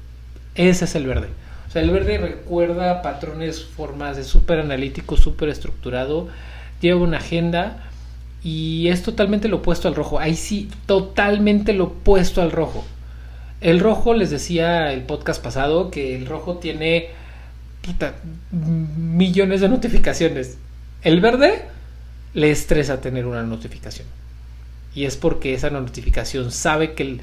ese 0.58 0.86
es 0.86 0.96
el 0.96 1.08
verde 1.08 1.30
o 1.68 1.72
sea, 1.72 1.82
el 1.82 1.92
verde 1.92 2.18
recuerda 2.18 3.02
patrones, 3.02 3.64
formas, 3.64 4.16
de 4.16 4.24
súper 4.24 4.60
analítico, 4.60 5.18
súper 5.18 5.50
estructurado, 5.50 6.30
lleva 6.80 7.02
una 7.02 7.18
agenda 7.18 7.90
y 8.42 8.88
es 8.88 9.04
totalmente 9.04 9.50
lo 9.50 9.58
opuesto 9.58 9.90
al 9.90 9.96
rojo. 9.96 10.20
Ahí 10.20 10.36
sí, 10.36 10.70
totalmente 10.86 11.74
lo 11.74 11.86
opuesto 11.86 12.42
al 12.42 12.52
rojo. 12.52 12.86
El 13.60 13.80
rojo, 13.82 14.14
les 14.14 14.30
decía 14.30 14.94
el 14.94 15.02
podcast 15.02 15.44
pasado, 15.44 15.92
que 15.92 16.16
el 16.16 16.26
rojo 16.26 16.58
tiene 16.58 17.10
millones 18.54 19.60
de 19.60 19.68
notificaciones. 19.68 20.58
El 21.02 21.20
verde 21.20 21.66
le 22.34 22.52
estresa 22.52 23.02
tener 23.02 23.26
una 23.26 23.44
notificación. 23.44 24.08
Y 24.96 25.06
es 25.06 25.18
porque 25.18 25.54
esa 25.54 25.70
notificación 25.70 26.52
sabe 26.52 26.94
que 26.94 27.04
el, 27.04 27.22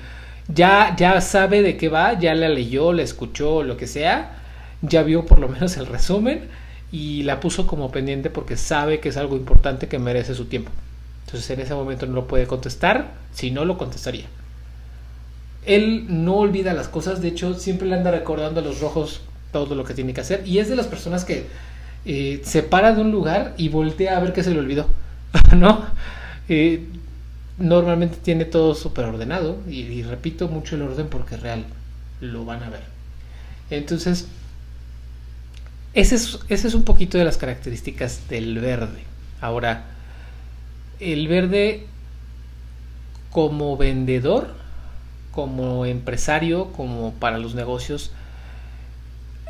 ya, 0.49 0.95
ya 0.97 1.21
sabe 1.21 1.63
de 1.63 1.77
qué 1.77 1.89
va, 1.89 2.19
ya 2.19 2.35
la 2.35 2.49
leyó, 2.49 2.93
la 2.93 3.03
escuchó, 3.03 3.63
lo 3.63 3.77
que 3.77 3.87
sea, 3.87 4.39
ya 4.83 5.03
vio 5.03 5.27
por 5.27 5.39
lo 5.39 5.49
menos 5.49 5.77
el 5.77 5.87
resumen 5.87 6.49
y 6.93 7.23
la 7.23 7.41
puso 7.41 7.67
como 7.67 7.91
pendiente 7.91 8.31
porque 8.31 8.57
sabe 8.57 9.01
que 9.01 9.09
es 9.09 9.17
algo 9.17 9.37
importante 9.37 9.89
que 9.89 9.99
merece 9.99 10.35
su 10.35 10.47
tiempo. 10.47 10.71
Entonces 11.27 11.49
en 11.51 11.61
ese 11.61 11.75
momento 11.75 12.07
no 12.07 12.15
lo 12.15 12.27
puede 12.27 12.47
contestar, 12.47 13.13
si 13.33 13.51
no 13.51 13.65
lo 13.65 13.79
contestaría. 13.79 14.27
Él 15.67 16.05
no 16.09 16.37
olvida 16.37 16.75
las 16.75 16.89
cosas, 16.89 17.23
de 17.23 17.29
hecho 17.29 17.55
siempre 17.55 17.89
le 17.89 17.97
anda 17.97 18.11
recordando 18.11 18.61
a 18.61 18.63
los 18.63 18.81
rojos 18.81 19.23
todo 19.51 19.75
lo 19.75 19.85
que 19.85 19.95
tiene 19.95 20.13
que 20.13 20.21
hacer 20.21 20.43
y 20.47 20.59
es 20.59 20.69
de 20.69 20.77
las 20.77 20.87
personas 20.87 21.25
que 21.25 21.47
eh, 22.05 22.43
se 22.45 22.63
para 22.63 22.93
de 22.93 23.01
un 23.01 23.13
lugar 23.13 23.55
y 23.57 23.71
voltea 23.71 24.17
a 24.17 24.21
ver 24.21 24.33
qué 24.33 24.43
se 24.43 24.51
le 24.51 24.59
olvidó, 24.59 24.87
¿no? 25.57 25.87
Eh, 26.49 26.85
normalmente 27.59 28.19
tiene 28.23 28.45
todo 28.45 28.75
súper 28.75 29.07
ordenado 29.07 29.59
y, 29.69 30.03
repito 30.03 30.49
mucho 30.49 30.77
el 30.77 30.83
orden 30.83 31.09
porque 31.09 31.37
es 31.37 31.43
real, 31.43 31.65
lo 32.21 32.45
van 32.45 32.63
a 32.63 32.71
ver. 32.71 32.83
Entonces, 33.71 34.27
ese 35.95 36.17
es, 36.17 36.39
ese 36.49 36.69
es 36.69 36.75
un 36.75 36.85
poquito 36.85 37.19
de 37.19 37.25
las 37.25 37.37
características 37.37 38.29
del 38.29 38.59
verde. 38.59 39.05
Ahora, 39.41 39.85
el 41.01 41.29
verde 41.29 41.87
como 43.31 43.77
vendedor, 43.77 44.55
como 45.33 45.87
empresario, 45.87 46.73
como 46.73 47.15
para 47.15 47.39
los 47.39 47.55
negocios, 47.55 48.13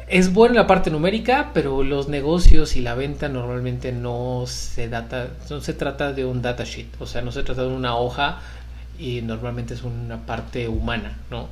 es 0.06 0.32
buena 0.32 0.56
la 0.56 0.66
parte 0.66 0.90
numérica, 0.90 1.50
pero 1.54 1.82
los 1.82 2.08
negocios 2.08 2.76
y 2.76 2.80
la 2.80 2.94
venta 2.94 3.28
normalmente 3.28 3.92
no 3.92 4.44
se 4.46 4.88
data, 4.88 5.28
no 5.48 5.60
se 5.60 5.72
trata 5.72 6.12
de 6.12 6.24
un 6.24 6.42
datasheet, 6.42 6.88
o 7.00 7.06
sea, 7.06 7.22
no 7.22 7.32
se 7.32 7.42
trata 7.42 7.62
de 7.62 7.68
una 7.68 7.96
hoja 7.96 8.40
y 8.98 9.22
normalmente 9.22 9.74
es 9.74 9.82
una 9.82 10.26
parte 10.26 10.68
humana, 10.68 11.18
¿no? 11.30 11.48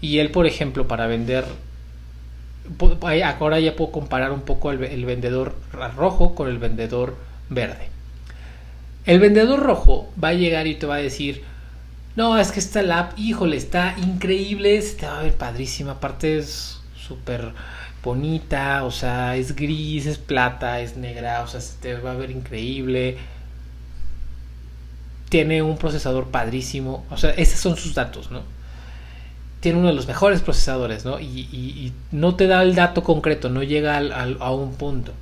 Y 0.00 0.18
él, 0.18 0.30
por 0.30 0.46
ejemplo, 0.46 0.86
para 0.86 1.06
vender, 1.08 1.44
ahora 3.40 3.58
ya 3.58 3.74
puedo 3.74 3.90
comparar 3.90 4.30
un 4.30 4.42
poco 4.42 4.70
el, 4.70 4.84
el 4.84 5.04
vendedor 5.04 5.56
rojo 5.96 6.34
con 6.34 6.48
el 6.48 6.58
vendedor 6.58 7.16
verde. 7.50 7.88
El 9.06 9.18
vendedor 9.18 9.60
rojo 9.60 10.08
va 10.22 10.28
a 10.28 10.34
llegar 10.34 10.66
y 10.66 10.76
te 10.76 10.86
va 10.86 10.96
a 10.96 10.98
decir, 10.98 11.42
no, 12.14 12.38
es 12.38 12.52
que 12.52 12.60
esta 12.60 12.82
lap, 12.82 13.12
híjole, 13.16 13.56
está 13.56 13.96
increíble, 13.98 14.80
se 14.82 14.96
te 14.96 15.06
va 15.06 15.18
a 15.18 15.22
ver 15.22 15.34
padrísima, 15.34 15.92
aparte 15.92 16.38
es 16.38 16.80
súper 17.08 17.52
bonita, 18.08 18.84
o 18.84 18.90
sea, 18.90 19.36
es 19.36 19.54
gris, 19.54 20.06
es 20.06 20.16
plata, 20.18 20.80
es 20.80 20.96
negra, 20.96 21.42
o 21.42 21.46
sea, 21.46 21.60
se 21.60 21.76
te 21.78 21.94
va 21.94 22.12
a 22.12 22.14
ver 22.14 22.30
increíble. 22.30 23.18
Tiene 25.28 25.60
un 25.60 25.76
procesador 25.76 26.28
padrísimo, 26.28 27.04
o 27.10 27.18
sea, 27.18 27.30
esos 27.30 27.60
son 27.60 27.76
sus 27.76 27.94
datos, 27.94 28.30
¿no? 28.30 28.42
Tiene 29.60 29.78
uno 29.78 29.88
de 29.88 29.94
los 29.94 30.06
mejores 30.06 30.40
procesadores, 30.40 31.04
¿no? 31.04 31.20
Y, 31.20 31.92
no 32.10 32.34
te 32.34 32.46
da 32.46 32.62
el 32.62 32.74
dato 32.74 33.02
concreto, 33.02 33.50
no 33.50 33.62
llega 33.62 33.98
a 33.98 34.52
un 34.52 34.74
punto. 34.74 35.12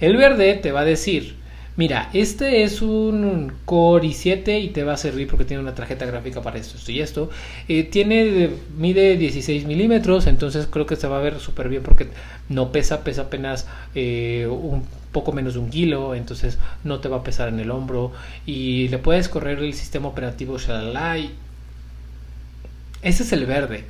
El 0.00 0.16
verde 0.16 0.54
te 0.54 0.72
va 0.72 0.80
a 0.80 0.84
decir, 0.84 1.36
Mira, 1.76 2.08
este 2.14 2.62
es 2.62 2.80
un 2.80 3.52
Core 3.66 4.08
i7 4.08 4.62
y 4.62 4.68
te 4.70 4.82
va 4.82 4.94
a 4.94 4.96
servir 4.96 5.28
porque 5.28 5.44
tiene 5.44 5.62
una 5.62 5.74
tarjeta 5.74 6.06
gráfica 6.06 6.40
para 6.40 6.58
esto, 6.58 6.78
esto 6.78 6.90
y 6.90 7.00
esto. 7.00 7.30
Eh, 7.68 7.84
tiene, 7.84 8.50
mide 8.78 9.18
16 9.18 9.66
milímetros, 9.66 10.26
entonces 10.26 10.66
creo 10.70 10.86
que 10.86 10.96
se 10.96 11.06
va 11.06 11.18
a 11.18 11.20
ver 11.20 11.38
súper 11.38 11.68
bien 11.68 11.82
porque 11.82 12.08
no 12.48 12.72
pesa, 12.72 13.04
pesa 13.04 13.22
apenas 13.22 13.66
eh, 13.94 14.46
un 14.50 14.84
poco 15.12 15.32
menos 15.32 15.52
de 15.52 15.60
un 15.60 15.68
kilo, 15.68 16.14
entonces 16.14 16.58
no 16.82 17.00
te 17.00 17.08
va 17.08 17.18
a 17.18 17.22
pesar 17.24 17.48
en 17.48 17.60
el 17.60 17.70
hombro 17.70 18.12
y 18.46 18.88
le 18.88 18.96
puedes 18.96 19.28
correr 19.28 19.58
el 19.58 19.74
sistema 19.74 20.08
operativo 20.08 20.56
Shalalai. 20.58 21.30
Ese 23.02 23.22
es 23.22 23.32
el 23.32 23.44
verde. 23.44 23.84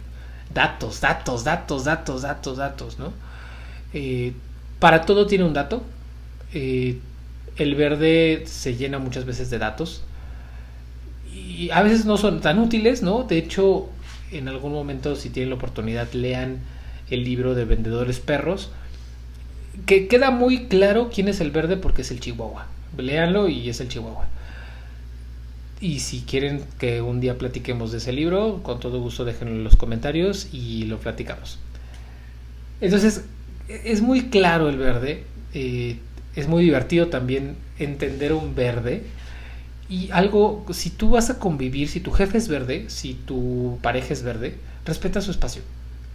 Datos, 0.53 1.01
datos, 1.01 1.45
datos, 1.45 1.85
datos, 1.85 2.23
datos, 2.23 2.57
datos, 2.57 2.99
¿no? 2.99 3.13
Eh, 3.95 4.33
para 4.81 5.03
todo 5.07 5.27
tiene 5.27 5.45
un 5.45 5.55
dato. 5.55 5.85
El 7.57 7.75
verde 7.75 8.43
se 8.47 8.77
llena 8.77 8.99
muchas 8.99 9.25
veces 9.25 9.51
de 9.51 9.59
datos 9.59 10.03
y 11.33 11.71
a 11.71 11.83
veces 11.83 12.05
no 12.05 12.17
son 12.17 12.41
tan 12.41 12.59
útiles, 12.59 13.03
¿no? 13.03 13.25
De 13.25 13.39
hecho, 13.39 13.89
en 14.31 14.49
algún 14.49 14.73
momento, 14.73 15.17
si 15.17 15.31
tienen 15.31 15.51
la 15.51 15.57
oportunidad, 15.57 16.13
lean 16.13 16.59
el 17.11 17.25
libro 17.25 17.55
de 17.55 17.65
Vendedores 17.65 18.21
Perros, 18.21 18.71
que 19.87 20.09
queda 20.09 20.31
muy 20.31 20.67
claro 20.67 21.11
quién 21.13 21.29
es 21.29 21.41
el 21.41 21.51
verde 21.51 21.77
porque 21.77 22.03
es 22.03 22.11
el 22.11 22.21
Chihuahua. 22.21 22.67
Leanlo 22.97 23.49
y 23.49 23.69
es 23.69 23.81
el 23.81 23.89
Chihuahua. 23.89 24.27
Y 25.81 26.01
si 26.01 26.23
quieren 26.23 26.65
que 26.79 27.03
un 27.03 27.21
día 27.21 27.37
platiquemos 27.37 27.93
de 27.93 27.99
ese 27.99 28.13
libro, 28.13 28.63
con 28.63 28.81
todo 28.81 29.01
gusto 29.01 29.25
déjenlo 29.25 29.55
en 29.55 29.65
los 29.65 29.77
comentarios 29.77 30.49
y 30.53 30.85
lo 30.85 30.99
platicamos. 30.99 31.59
Entonces, 32.81 33.25
es 33.69 34.01
muy 34.01 34.29
claro 34.31 34.69
el 34.69 34.79
verde. 34.79 35.25
Eh, 35.53 35.99
es 36.37 36.49
muy 36.49 36.63
divertido 36.63 37.09
también 37.09 37.57
entender 37.79 38.33
un 38.33 38.55
verde. 38.55 39.05
Y 39.89 40.11
algo, 40.11 40.65
si 40.73 40.91
tú 40.91 41.11
vas 41.11 41.31
a 41.31 41.39
convivir, 41.39 41.89
si 41.89 42.01
tu 42.01 42.13
jefe 42.13 42.39
es 42.39 42.49
verde, 42.49 42.87
si 42.89 43.15
tu 43.15 43.79
pareja 43.83 44.13
es 44.13 44.23
verde, 44.23 44.55
respeta 44.85 45.21
su 45.21 45.31
espacio. 45.31 45.63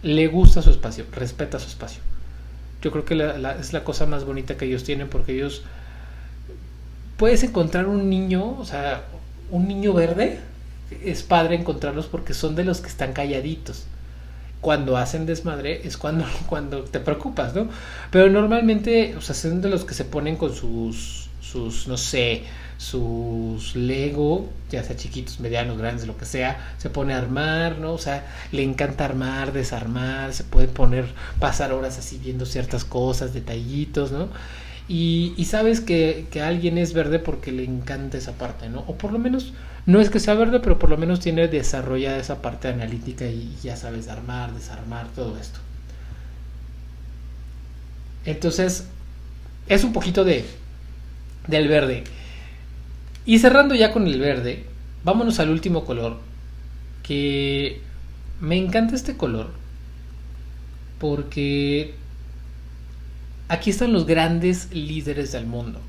Le 0.02 0.28
gusta 0.28 0.62
su 0.62 0.70
espacio, 0.70 1.04
respeta 1.12 1.58
su 1.58 1.68
espacio. 1.68 2.00
Yo 2.82 2.90
creo 2.90 3.04
que 3.04 3.14
es 3.60 3.72
la 3.72 3.84
cosa 3.84 4.06
más 4.06 4.24
bonita 4.24 4.56
que 4.56 4.66
ellos 4.66 4.84
tienen 4.84 5.08
porque 5.08 5.34
ellos... 5.34 5.62
Puedes 7.16 7.42
encontrar 7.44 7.86
un 7.86 8.08
niño, 8.10 8.58
o 8.58 8.64
sea, 8.64 9.04
un 9.50 9.68
niño 9.68 9.92
verde, 9.92 10.40
es 11.04 11.22
padre 11.22 11.56
encontrarlos 11.56 12.06
porque 12.06 12.34
son 12.34 12.56
de 12.56 12.64
los 12.64 12.80
que 12.80 12.88
están 12.88 13.12
calladitos 13.12 13.86
cuando 14.62 14.96
hacen 14.96 15.26
desmadre 15.26 15.86
es 15.86 15.98
cuando, 15.98 16.24
cuando 16.48 16.84
te 16.84 17.00
preocupas, 17.00 17.54
¿no? 17.54 17.68
Pero 18.10 18.30
normalmente, 18.30 19.14
o 19.16 19.20
sea, 19.20 19.34
son 19.34 19.60
de 19.60 19.68
los 19.68 19.84
que 19.84 19.92
se 19.92 20.06
ponen 20.06 20.36
con 20.36 20.54
sus, 20.54 21.28
sus, 21.42 21.88
no 21.88 21.98
sé, 21.98 22.44
sus 22.78 23.74
Lego, 23.76 24.48
ya 24.70 24.82
sea 24.84 24.96
chiquitos, 24.96 25.40
medianos, 25.40 25.78
grandes, 25.78 26.06
lo 26.06 26.16
que 26.16 26.24
sea, 26.24 26.74
se 26.78 26.90
pone 26.90 27.12
a 27.12 27.18
armar, 27.18 27.78
¿no? 27.78 27.92
O 27.92 27.98
sea, 27.98 28.24
le 28.52 28.62
encanta 28.62 29.04
armar, 29.04 29.52
desarmar, 29.52 30.32
se 30.32 30.44
puede 30.44 30.68
poner, 30.68 31.06
pasar 31.40 31.72
horas 31.72 31.98
así 31.98 32.18
viendo 32.18 32.46
ciertas 32.46 32.84
cosas, 32.84 33.34
detallitos, 33.34 34.12
¿no? 34.12 34.28
Y, 34.88 35.34
sabes 35.44 35.80
que, 35.80 36.26
que 36.30 36.42
alguien 36.42 36.78
es 36.78 36.92
verde 36.92 37.18
porque 37.18 37.50
le 37.50 37.64
encanta 37.64 38.18
esa 38.18 38.32
parte, 38.32 38.68
¿no? 38.68 38.84
O 38.86 38.96
por 38.96 39.12
lo 39.12 39.18
menos 39.18 39.52
no 39.84 40.00
es 40.00 40.10
que 40.10 40.20
sea 40.20 40.34
verde, 40.34 40.60
pero 40.60 40.78
por 40.78 40.90
lo 40.90 40.96
menos 40.96 41.20
tiene 41.20 41.48
desarrollada 41.48 42.18
esa 42.18 42.40
parte 42.40 42.68
analítica 42.68 43.26
y 43.26 43.56
ya 43.62 43.76
sabes 43.76 44.08
armar, 44.08 44.52
desarmar, 44.54 45.08
todo 45.08 45.36
esto. 45.38 45.58
Entonces, 48.24 48.86
es 49.68 49.82
un 49.82 49.92
poquito 49.92 50.24
de 50.24 50.44
del 51.48 51.66
verde. 51.66 52.04
Y 53.26 53.40
cerrando 53.40 53.74
ya 53.74 53.92
con 53.92 54.06
el 54.06 54.20
verde, 54.20 54.64
vámonos 55.02 55.40
al 55.40 55.50
último 55.50 55.84
color, 55.84 56.18
que 57.02 57.80
me 58.40 58.56
encanta 58.56 58.94
este 58.94 59.16
color, 59.16 59.50
porque 61.00 61.94
aquí 63.48 63.70
están 63.70 63.92
los 63.92 64.06
grandes 64.06 64.72
líderes 64.72 65.32
del 65.32 65.46
mundo 65.46 65.80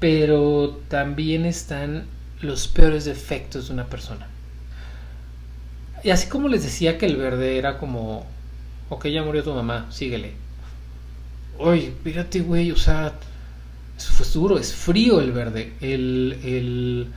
pero 0.00 0.80
también 0.88 1.44
están 1.44 2.06
los 2.40 2.66
peores 2.68 3.04
defectos 3.04 3.68
de 3.68 3.74
una 3.74 3.86
persona. 3.86 4.26
Y 6.02 6.10
así 6.10 6.28
como 6.28 6.48
les 6.48 6.62
decía 6.62 6.96
que 6.96 7.06
el 7.06 7.16
verde 7.16 7.58
era 7.58 7.78
como, 7.78 8.26
ok, 8.88 9.06
ya 9.08 9.22
murió 9.22 9.44
tu 9.44 9.52
mamá, 9.52 9.86
síguele. 9.90 10.32
Oye, 11.58 11.92
fíjate, 12.02 12.40
güey, 12.40 12.70
o 12.70 12.76
sea, 12.76 13.12
es 13.98 14.32
duro, 14.32 14.58
es 14.58 14.72
frío 14.72 15.20
el 15.20 15.32
verde. 15.32 15.74
El, 15.82 16.38
el, 16.42 17.08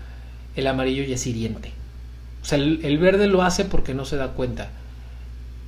el 0.57 0.67
amarillo 0.67 1.03
ya 1.03 1.15
es 1.15 1.25
hiriente. 1.25 1.71
O 2.41 2.45
sea, 2.45 2.57
el, 2.57 2.81
el 2.83 2.97
verde 2.97 3.27
lo 3.27 3.41
hace 3.41 3.63
porque 3.63 3.93
no 3.93 4.03
se 4.03 4.17
da 4.17 4.29
cuenta. 4.33 4.69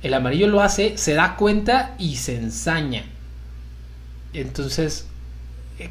El 0.02 0.12
amarillo 0.12 0.46
lo 0.46 0.60
hace, 0.60 0.98
se 0.98 1.14
da 1.14 1.36
cuenta 1.36 1.94
y 1.98 2.16
se 2.16 2.36
ensaña. 2.36 3.04
Entonces, 4.34 5.06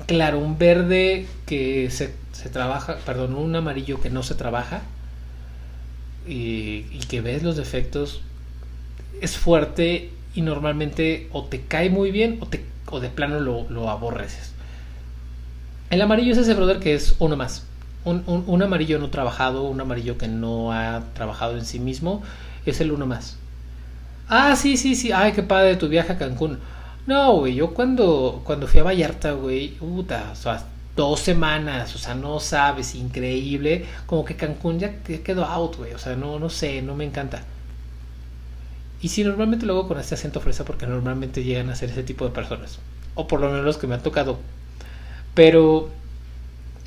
claro, 0.05 0.39
un 0.39 0.57
verde 0.57 1.27
que 1.45 1.89
se, 1.91 2.13
trabaja, 2.49 2.97
perdón, 3.05 3.35
un 3.35 3.55
amarillo 3.55 4.01
que 4.01 4.09
no 4.09 4.23
se 4.23 4.35
trabaja 4.35 4.81
y, 6.27 6.83
que 7.07 7.21
ves 7.21 7.43
los 7.43 7.55
defectos, 7.55 8.21
es 9.21 9.37
fuerte 9.37 10.11
y 10.33 10.41
normalmente 10.41 11.29
o 11.31 11.45
te 11.45 11.61
cae 11.61 11.89
muy 11.89 12.11
bien 12.11 12.39
o, 12.41 12.47
te, 12.47 12.65
o 12.89 12.99
de 12.99 13.09
plano 13.09 13.39
lo, 13.39 13.69
lo 13.69 13.89
aborreces. 13.89 14.53
El 15.89 16.01
amarillo 16.01 16.33
es 16.33 16.39
ese 16.39 16.53
brother 16.55 16.79
que 16.79 16.95
es 16.95 17.15
uno 17.19 17.35
más. 17.35 17.65
Un, 18.03 18.23
un, 18.27 18.61
amarillo 18.61 18.99
no 18.99 19.09
trabajado, 19.09 19.63
un 19.63 19.81
amarillo 19.81 20.17
que 20.17 20.27
no 20.27 20.71
ha 20.71 21.03
trabajado 21.13 21.57
en 21.57 21.65
sí 21.65 21.79
mismo, 21.79 22.21
es 22.65 22.79
el 22.79 22.91
uno 22.91 23.07
más. 23.07 23.37
Ah, 24.27 24.55
sí, 24.55 24.77
sí, 24.77 24.95
sí, 24.95 25.11
ay, 25.11 25.31
qué 25.31 25.41
padre 25.41 25.75
tu 25.75 25.87
viaje 25.87 26.13
a 26.13 26.17
Cancún. 26.17 26.59
No, 27.07 27.37
güey, 27.37 27.53
yo 27.53 27.73
cuando, 27.73 28.41
cuando 28.43 28.67
fui 28.67 28.79
a 28.79 28.83
Vallarta, 28.83 29.33
güey, 29.33 29.69
puta, 29.75 30.31
o 30.31 30.35
sea, 30.35 30.65
dos 30.95 31.19
semanas, 31.19 31.93
o 31.93 31.99
sea, 31.99 32.15
no 32.15 32.39
sabes, 32.39 32.95
increíble, 32.95 33.85
como 34.07 34.25
que 34.25 34.35
Cancún 34.35 34.79
ya 34.79 35.03
quedó 35.03 35.45
out, 35.45 35.77
güey, 35.77 35.93
o 35.93 35.99
sea, 35.99 36.15
no, 36.15 36.39
no 36.39 36.49
sé, 36.49 36.81
no 36.81 36.95
me 36.95 37.05
encanta. 37.05 37.43
Y 39.01 39.09
sí, 39.09 39.23
normalmente 39.23 39.67
lo 39.67 39.73
hago 39.73 39.87
con 39.87 39.99
este 39.99 40.15
acento 40.15 40.41
fresa 40.41 40.65
porque 40.65 40.87
normalmente 40.87 41.43
llegan 41.43 41.69
a 41.69 41.75
ser 41.75 41.91
ese 41.91 42.01
tipo 42.01 42.25
de 42.25 42.31
personas, 42.31 42.79
o 43.13 43.27
por 43.27 43.39
lo 43.39 43.49
menos 43.49 43.65
los 43.65 43.77
que 43.77 43.85
me 43.85 43.93
han 43.93 44.03
tocado. 44.03 44.39
Pero 45.35 45.89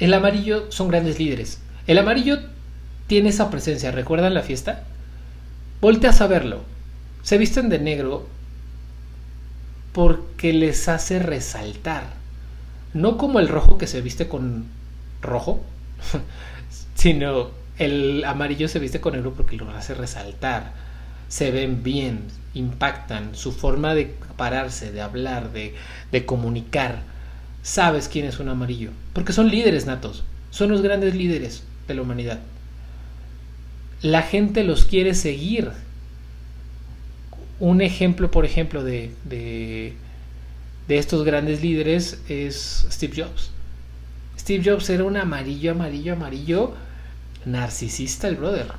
el 0.00 0.12
amarillo 0.14 0.72
son 0.72 0.88
grandes 0.88 1.18
líderes. 1.20 1.60
El 1.86 1.98
amarillo 1.98 2.40
tiene 3.06 3.28
esa 3.28 3.50
presencia, 3.50 3.92
¿recuerdan 3.92 4.34
la 4.34 4.42
fiesta? 4.42 4.84
Volteas 5.80 6.20
a 6.20 6.26
verlo. 6.26 6.62
Se 7.22 7.38
visten 7.38 7.68
de 7.68 7.78
negro 7.78 8.26
porque 9.92 10.52
les 10.52 10.88
hace 10.88 11.18
resaltar. 11.18 12.04
No 12.94 13.16
como 13.16 13.40
el 13.40 13.48
rojo 13.48 13.78
que 13.78 13.86
se 13.86 14.00
viste 14.00 14.28
con 14.28 14.66
rojo, 15.20 15.62
sino 16.94 17.50
el 17.78 18.24
amarillo 18.24 18.68
se 18.68 18.78
viste 18.78 19.00
con 19.00 19.14
negro 19.14 19.34
porque 19.34 19.56
lo 19.56 19.70
hace 19.70 19.94
resaltar. 19.94 20.72
Se 21.28 21.50
ven 21.50 21.82
bien, 21.82 22.22
impactan, 22.54 23.34
su 23.34 23.52
forma 23.52 23.94
de 23.94 24.14
pararse, 24.36 24.92
de 24.92 25.00
hablar, 25.00 25.52
de, 25.52 25.74
de 26.10 26.26
comunicar. 26.26 27.02
Sabes 27.62 28.08
quién 28.08 28.24
es 28.24 28.38
un 28.40 28.48
amarillo, 28.48 28.90
porque 29.12 29.32
son 29.32 29.50
líderes 29.50 29.84
natos, 29.86 30.24
son 30.50 30.70
los 30.70 30.80
grandes 30.80 31.14
líderes 31.14 31.64
de 31.86 31.94
la 31.94 32.02
humanidad. 32.02 32.40
La 34.00 34.22
gente 34.22 34.64
los 34.64 34.84
quiere 34.84 35.14
seguir 35.14 35.72
un 37.60 37.80
ejemplo, 37.80 38.30
por 38.30 38.44
ejemplo, 38.44 38.84
de, 38.84 39.12
de, 39.24 39.94
estos 40.88 41.24
grandes 41.24 41.62
líderes 41.62 42.22
es 42.28 42.86
Steve 42.90 43.22
Jobs. 43.22 43.50
Steve 44.38 44.62
Jobs 44.64 44.88
era 44.90 45.04
un 45.04 45.16
amarillo, 45.16 45.72
amarillo, 45.72 46.14
amarillo, 46.14 46.72
narcisista 47.44 48.28
el 48.28 48.36
brother. 48.36 48.72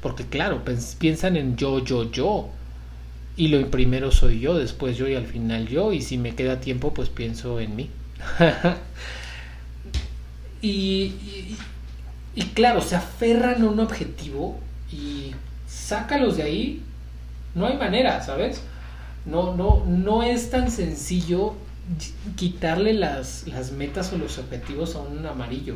Porque 0.00 0.24
claro, 0.24 0.62
piensan 0.98 1.36
en 1.36 1.56
yo, 1.56 1.82
yo, 1.82 2.10
yo. 2.10 2.50
Y 3.36 3.48
lo 3.48 3.70
primero 3.70 4.12
soy 4.12 4.40
yo, 4.40 4.56
después 4.56 4.96
yo 4.96 5.08
y 5.08 5.14
al 5.14 5.26
final 5.26 5.66
yo. 5.66 5.92
Y 5.92 6.02
si 6.02 6.18
me 6.18 6.34
queda 6.34 6.60
tiempo, 6.60 6.94
pues 6.94 7.08
pienso 7.08 7.58
en 7.58 7.74
mí. 7.74 7.90
y, 10.62 10.68
y, 10.68 11.56
y, 12.34 12.42
claro, 12.54 12.80
se 12.80 12.96
aferran 12.96 13.62
a 13.62 13.66
un 13.66 13.80
objetivo 13.80 14.58
y 14.92 15.32
sácalos 15.66 16.36
de 16.36 16.42
ahí 16.42 16.82
no 17.56 17.66
hay 17.66 17.76
manera, 17.76 18.22
¿sabes? 18.22 18.60
No, 19.24 19.56
no, 19.56 19.82
no 19.86 20.22
es 20.22 20.50
tan 20.50 20.70
sencillo 20.70 21.54
quitarle 22.36 22.92
las, 22.92 23.46
las 23.48 23.72
metas 23.72 24.12
o 24.12 24.18
los 24.18 24.38
objetivos 24.38 24.94
a 24.94 25.00
un 25.00 25.24
amarillo. 25.26 25.74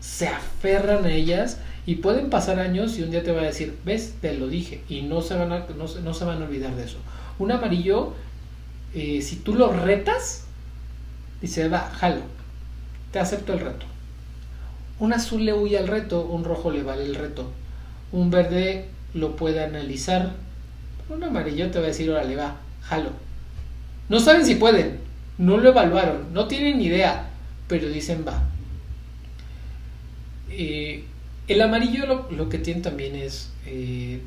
Se 0.00 0.26
aferran 0.26 1.04
a 1.04 1.12
ellas 1.12 1.58
y 1.86 1.96
pueden 1.96 2.30
pasar 2.30 2.58
años 2.58 2.98
y 2.98 3.02
un 3.02 3.10
día 3.10 3.22
te 3.22 3.32
va 3.32 3.42
a 3.42 3.44
decir, 3.44 3.76
ves, 3.84 4.14
te 4.20 4.34
lo 4.34 4.48
dije, 4.48 4.82
y 4.88 5.02
no 5.02 5.20
se 5.20 5.36
van 5.36 5.52
a, 5.52 5.66
no, 5.76 6.14
se 6.14 6.24
van 6.24 6.42
a 6.42 6.46
olvidar 6.46 6.74
de 6.74 6.84
eso. 6.84 6.98
Un 7.38 7.52
amarillo, 7.52 8.14
eh, 8.94 9.20
si 9.22 9.36
tú 9.36 9.54
lo 9.54 9.70
retas, 9.70 10.44
dice, 11.42 11.68
va, 11.68 11.90
jalo, 11.94 12.22
te 13.12 13.18
acepto 13.18 13.52
el 13.52 13.60
reto. 13.60 13.86
Un 14.98 15.12
azul 15.12 15.44
le 15.44 15.52
huye 15.52 15.78
al 15.78 15.88
reto, 15.88 16.22
un 16.22 16.44
rojo 16.44 16.70
le 16.70 16.82
vale 16.82 17.04
el 17.04 17.14
reto. 17.14 17.50
Un 18.12 18.30
verde 18.30 18.88
lo 19.14 19.36
puede 19.36 19.62
analizar, 19.62 20.32
un 21.08 21.24
amarillo 21.24 21.70
te 21.70 21.78
va 21.78 21.84
a 21.84 21.88
decir, 21.88 22.10
órale, 22.10 22.36
va, 22.36 22.56
jalo. 22.82 23.10
No 24.08 24.20
saben 24.20 24.44
si 24.44 24.54
pueden, 24.54 24.98
no 25.38 25.58
lo 25.58 25.70
evaluaron, 25.70 26.32
no 26.32 26.46
tienen 26.46 26.78
ni 26.78 26.86
idea, 26.86 27.30
pero 27.66 27.88
dicen 27.88 28.24
va. 28.26 28.42
Eh, 30.50 31.04
el 31.46 31.60
amarillo 31.60 32.26
lo, 32.30 32.48
que 32.48 32.58
tiene 32.58 32.80
también 32.80 33.14
es. 33.16 33.50
Eh, 33.66 34.20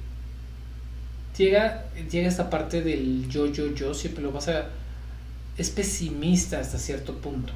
llega, 1.38 1.86
llega 2.10 2.28
esta 2.28 2.50
parte 2.50 2.82
del 2.82 3.28
yo, 3.30 3.48
yo, 3.48 3.74
yo, 3.74 3.94
siempre 3.94 4.24
lo 4.24 4.32
vas 4.32 4.48
a. 4.48 4.70
Es 5.58 5.70
pesimista 5.70 6.60
hasta 6.60 6.78
cierto 6.78 7.16
punto. 7.16 7.54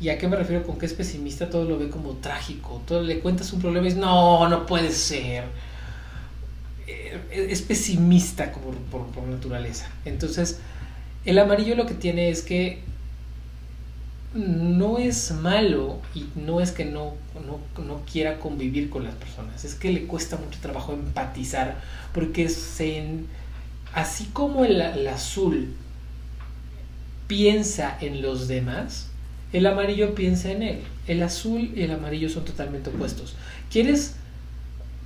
¿Y 0.00 0.08
a 0.08 0.18
qué 0.18 0.28
me 0.28 0.36
refiero 0.36 0.62
con 0.62 0.78
que 0.78 0.86
es 0.86 0.94
pesimista? 0.94 1.50
Todo 1.50 1.64
lo 1.64 1.78
ve 1.78 1.90
como 1.90 2.14
trágico. 2.14 2.82
Todo 2.86 3.02
le 3.02 3.20
cuentas 3.20 3.52
un 3.52 3.60
problema 3.60 3.86
y 3.86 3.90
es, 3.90 3.96
no, 3.96 4.48
no 4.48 4.66
puede 4.66 4.90
ser 4.92 5.44
es 7.30 7.62
pesimista 7.62 8.52
por, 8.52 9.26
naturaleza. 9.26 9.88
Entonces, 10.04 10.58
el 11.24 11.38
amarillo 11.38 11.74
lo 11.74 11.86
que 11.86 11.94
tiene 11.94 12.30
es 12.30 12.42
que 12.42 12.80
no 14.34 14.98
es 14.98 15.32
malo 15.32 16.00
y 16.14 16.26
no 16.36 16.60
es 16.60 16.70
que 16.70 16.84
no, 16.84 17.14
no, 17.46 18.00
quiera 18.10 18.38
convivir 18.38 18.88
con 18.88 19.04
las 19.04 19.14
personas, 19.14 19.64
es 19.64 19.74
que 19.74 19.92
le 19.92 20.04
cuesta 20.04 20.36
mucho 20.36 20.60
trabajo 20.60 20.92
empatizar 20.92 21.80
porque 22.14 22.48
se, 22.48 23.04
así 23.92 24.26
como 24.32 24.64
el, 24.64 24.80
azul 25.08 25.74
piensa 27.26 27.96
en 28.00 28.22
los 28.22 28.46
demás, 28.46 29.08
el 29.52 29.66
amarillo 29.66 30.14
piensa 30.14 30.50
en 30.52 30.62
él. 30.62 30.80
El 31.08 31.22
azul 31.24 31.72
y 31.74 31.82
el 31.82 31.90
amarillo 31.90 32.28
son 32.28 32.44
totalmente 32.44 32.90
opuestos. 32.90 33.34
¿Quieres 33.68 34.14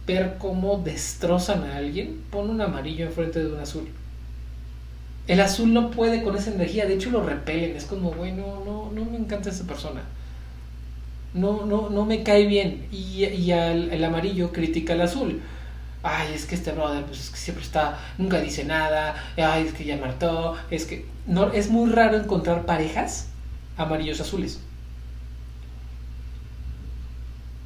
ver 0.07 0.37
cómo 0.39 0.79
destrozan 0.79 1.65
a 1.65 1.77
alguien? 1.77 2.23
Pon 2.31 2.51
un 2.51 2.61
amarillo 2.61 3.07
enfrente 3.07 3.41
de 3.41 3.53
un 3.53 3.61
azul. 3.61 3.89
El 5.27 5.41
azul 5.41 5.73
no 5.73 5.91
puede 5.91 6.23
con 6.23 6.37
esa 6.37 6.51
energía, 6.51 6.87
de 6.87 6.95
hecho 6.95 7.11
lo 7.11 7.23
repelen, 7.23 7.77
es 7.77 7.85
como, 7.85 8.13
bueno, 8.13 8.63
no, 8.65 8.91
no 8.93 9.11
me 9.11 9.17
encanta 9.17 9.51
esa 9.51 9.65
persona. 9.65 10.03
No, 11.33 11.65
no, 11.67 11.89
no 11.91 12.05
me 12.05 12.23
cae 12.23 12.47
bien. 12.47 12.87
Y, 12.93 13.25
y 13.25 13.51
el 13.51 14.05
amarillo 14.05 14.53
critica 14.53 14.93
al 14.93 15.01
azul. 15.01 15.41
Ay, 16.07 16.35
es 16.35 16.45
que 16.45 16.55
este 16.55 16.73
brother, 16.73 17.03
pues 17.07 17.19
es 17.19 17.31
que 17.31 17.39
siempre 17.39 17.65
está, 17.65 17.99
nunca 18.19 18.39
dice 18.39 18.65
nada. 18.65 19.15
Ay, 19.39 19.67
es 19.67 19.73
que 19.73 19.85
ya 19.85 19.97
martó. 19.97 20.55
Es 20.71 20.85
que 20.85 21.07
no, 21.27 21.51
es 21.51 21.71
muy 21.71 21.91
raro 21.91 22.19
encontrar 22.19 22.67
parejas 22.67 23.29
amarillos 23.79 24.21
azules. 24.21 24.61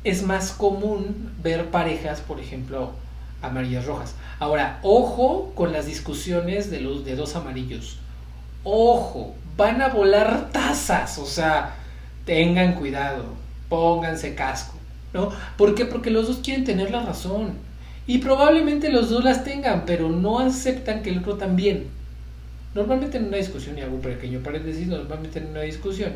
Es 0.04 0.22
más 0.22 0.52
común 0.52 1.32
ver 1.42 1.70
parejas, 1.70 2.20
por 2.20 2.40
ejemplo, 2.40 2.92
amarillas 3.42 3.86
rojas. 3.86 4.14
Ahora, 4.38 4.78
ojo 4.82 5.52
con 5.54 5.72
las 5.72 5.86
discusiones 5.86 6.70
de 6.70 6.80
los 6.80 7.04
de 7.04 7.16
dos 7.16 7.36
amarillos. 7.36 7.98
Ojo, 8.64 9.34
van 9.56 9.82
a 9.82 9.88
volar 9.88 10.50
tazas, 10.52 11.18
o 11.18 11.26
sea, 11.26 11.74
tengan 12.24 12.74
cuidado, 12.74 13.24
pónganse 13.68 14.34
casco, 14.34 14.74
¿no? 15.12 15.30
¿Por 15.56 15.74
qué? 15.74 15.84
Porque 15.84 16.10
los 16.10 16.28
dos 16.28 16.38
quieren 16.38 16.64
tener 16.64 16.90
la 16.90 17.02
razón. 17.02 17.52
Y 18.06 18.18
probablemente 18.18 18.90
los 18.90 19.10
dos 19.10 19.22
las 19.22 19.44
tengan, 19.44 19.84
pero 19.84 20.08
no 20.08 20.38
aceptan 20.38 21.02
que 21.02 21.10
el 21.10 21.18
otro 21.18 21.36
también. 21.36 21.88
Normalmente 22.74 23.18
en 23.18 23.26
una 23.26 23.36
discusión, 23.36 23.76
y 23.76 23.82
hago 23.82 23.96
un 23.96 24.00
pequeño 24.00 24.40
paréntesis, 24.40 24.86
normalmente 24.86 25.40
en 25.40 25.48
una 25.48 25.60
discusión, 25.60 26.12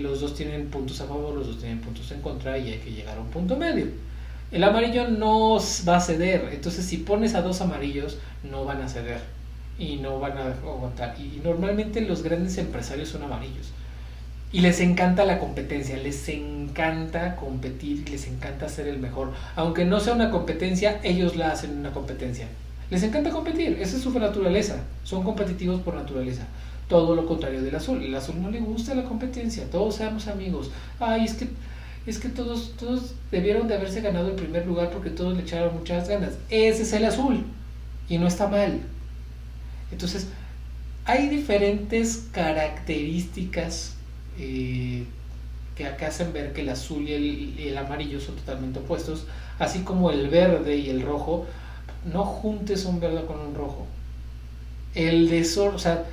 los 0.00 0.20
dos 0.20 0.34
tienen 0.34 0.68
puntos 0.68 1.00
a 1.00 1.06
favor, 1.06 1.34
los 1.34 1.46
dos 1.46 1.58
tienen 1.58 1.80
puntos 1.80 2.10
en 2.12 2.20
contra 2.20 2.58
y 2.58 2.72
hay 2.72 2.78
que 2.78 2.92
llegar 2.92 3.16
a 3.18 3.20
un 3.20 3.28
punto 3.28 3.56
medio. 3.56 3.86
El 4.50 4.64
amarillo 4.64 5.08
no 5.08 5.58
va 5.88 5.96
a 5.96 6.00
ceder, 6.00 6.50
entonces 6.52 6.84
si 6.84 6.98
pones 6.98 7.34
a 7.34 7.42
dos 7.42 7.60
amarillos 7.60 8.18
no 8.50 8.64
van 8.64 8.82
a 8.82 8.88
ceder 8.88 9.20
y 9.78 9.96
no 9.96 10.18
van 10.18 10.36
a 10.36 10.46
aguantar. 10.46 11.16
Y 11.18 11.40
normalmente 11.44 12.00
los 12.00 12.22
grandes 12.22 12.58
empresarios 12.58 13.08
son 13.08 13.22
amarillos. 13.22 13.70
Y 14.52 14.60
les 14.60 14.80
encanta 14.80 15.24
la 15.24 15.38
competencia, 15.38 15.96
les 15.96 16.28
encanta 16.28 17.36
competir, 17.36 18.08
les 18.10 18.26
encanta 18.26 18.68
ser 18.68 18.88
el 18.88 18.98
mejor. 18.98 19.32
Aunque 19.54 19.84
no 19.84 20.00
sea 20.00 20.14
una 20.14 20.30
competencia, 20.30 21.00
ellos 21.04 21.36
la 21.36 21.52
hacen 21.52 21.78
una 21.78 21.92
competencia. 21.92 22.48
Les 22.90 23.04
encanta 23.04 23.30
competir, 23.30 23.78
esa 23.80 23.96
es 23.96 24.02
su 24.02 24.18
naturaleza. 24.18 24.82
Son 25.04 25.22
competitivos 25.22 25.80
por 25.82 25.94
naturaleza. 25.94 26.42
Todo 26.90 27.14
lo 27.14 27.24
contrario 27.24 27.62
del 27.62 27.74
azul. 27.74 28.02
El 28.02 28.14
azul 28.14 28.42
no 28.42 28.50
le 28.50 28.60
gusta 28.60 28.94
la 28.94 29.04
competencia, 29.04 29.70
todos 29.70 29.94
seamos 29.94 30.26
amigos. 30.26 30.70
Ay, 30.98 31.24
es 31.24 31.32
que 31.34 31.48
es 32.06 32.18
que 32.18 32.28
todos, 32.28 32.72
todos 32.76 33.14
debieron 33.30 33.68
de 33.68 33.74
haberse 33.74 34.00
ganado 34.00 34.28
el 34.28 34.34
primer 34.34 34.66
lugar 34.66 34.90
porque 34.90 35.10
todos 35.10 35.36
le 35.36 35.42
echaron 35.42 35.74
muchas 35.74 36.08
ganas. 36.08 36.32
Ese 36.48 36.82
es 36.82 36.92
el 36.92 37.04
azul 37.04 37.44
y 38.08 38.18
no 38.18 38.26
está 38.26 38.48
mal. 38.48 38.80
Entonces, 39.92 40.28
hay 41.04 41.28
diferentes 41.28 42.28
características 42.32 43.94
eh, 44.38 45.04
que 45.76 45.86
acá 45.86 46.08
hacen 46.08 46.32
ver 46.32 46.52
que 46.52 46.62
el 46.62 46.70
azul 46.70 47.08
y 47.08 47.68
el, 47.68 47.78
amarillo 47.78 48.20
son 48.20 48.36
totalmente 48.36 48.80
opuestos, 48.80 49.26
así 49.58 49.80
como 49.80 50.10
el 50.10 50.28
verde 50.28 50.76
y 50.76 50.90
el 50.90 51.02
rojo. 51.02 51.46
No 52.10 52.24
juntes 52.24 52.86
un 52.86 52.98
verde 52.98 53.24
con 53.26 53.38
un 53.40 53.54
rojo. 53.54 53.86
El 54.94 55.28
desorden, 55.28 55.76
o 55.76 55.78
sea, 55.78 56.06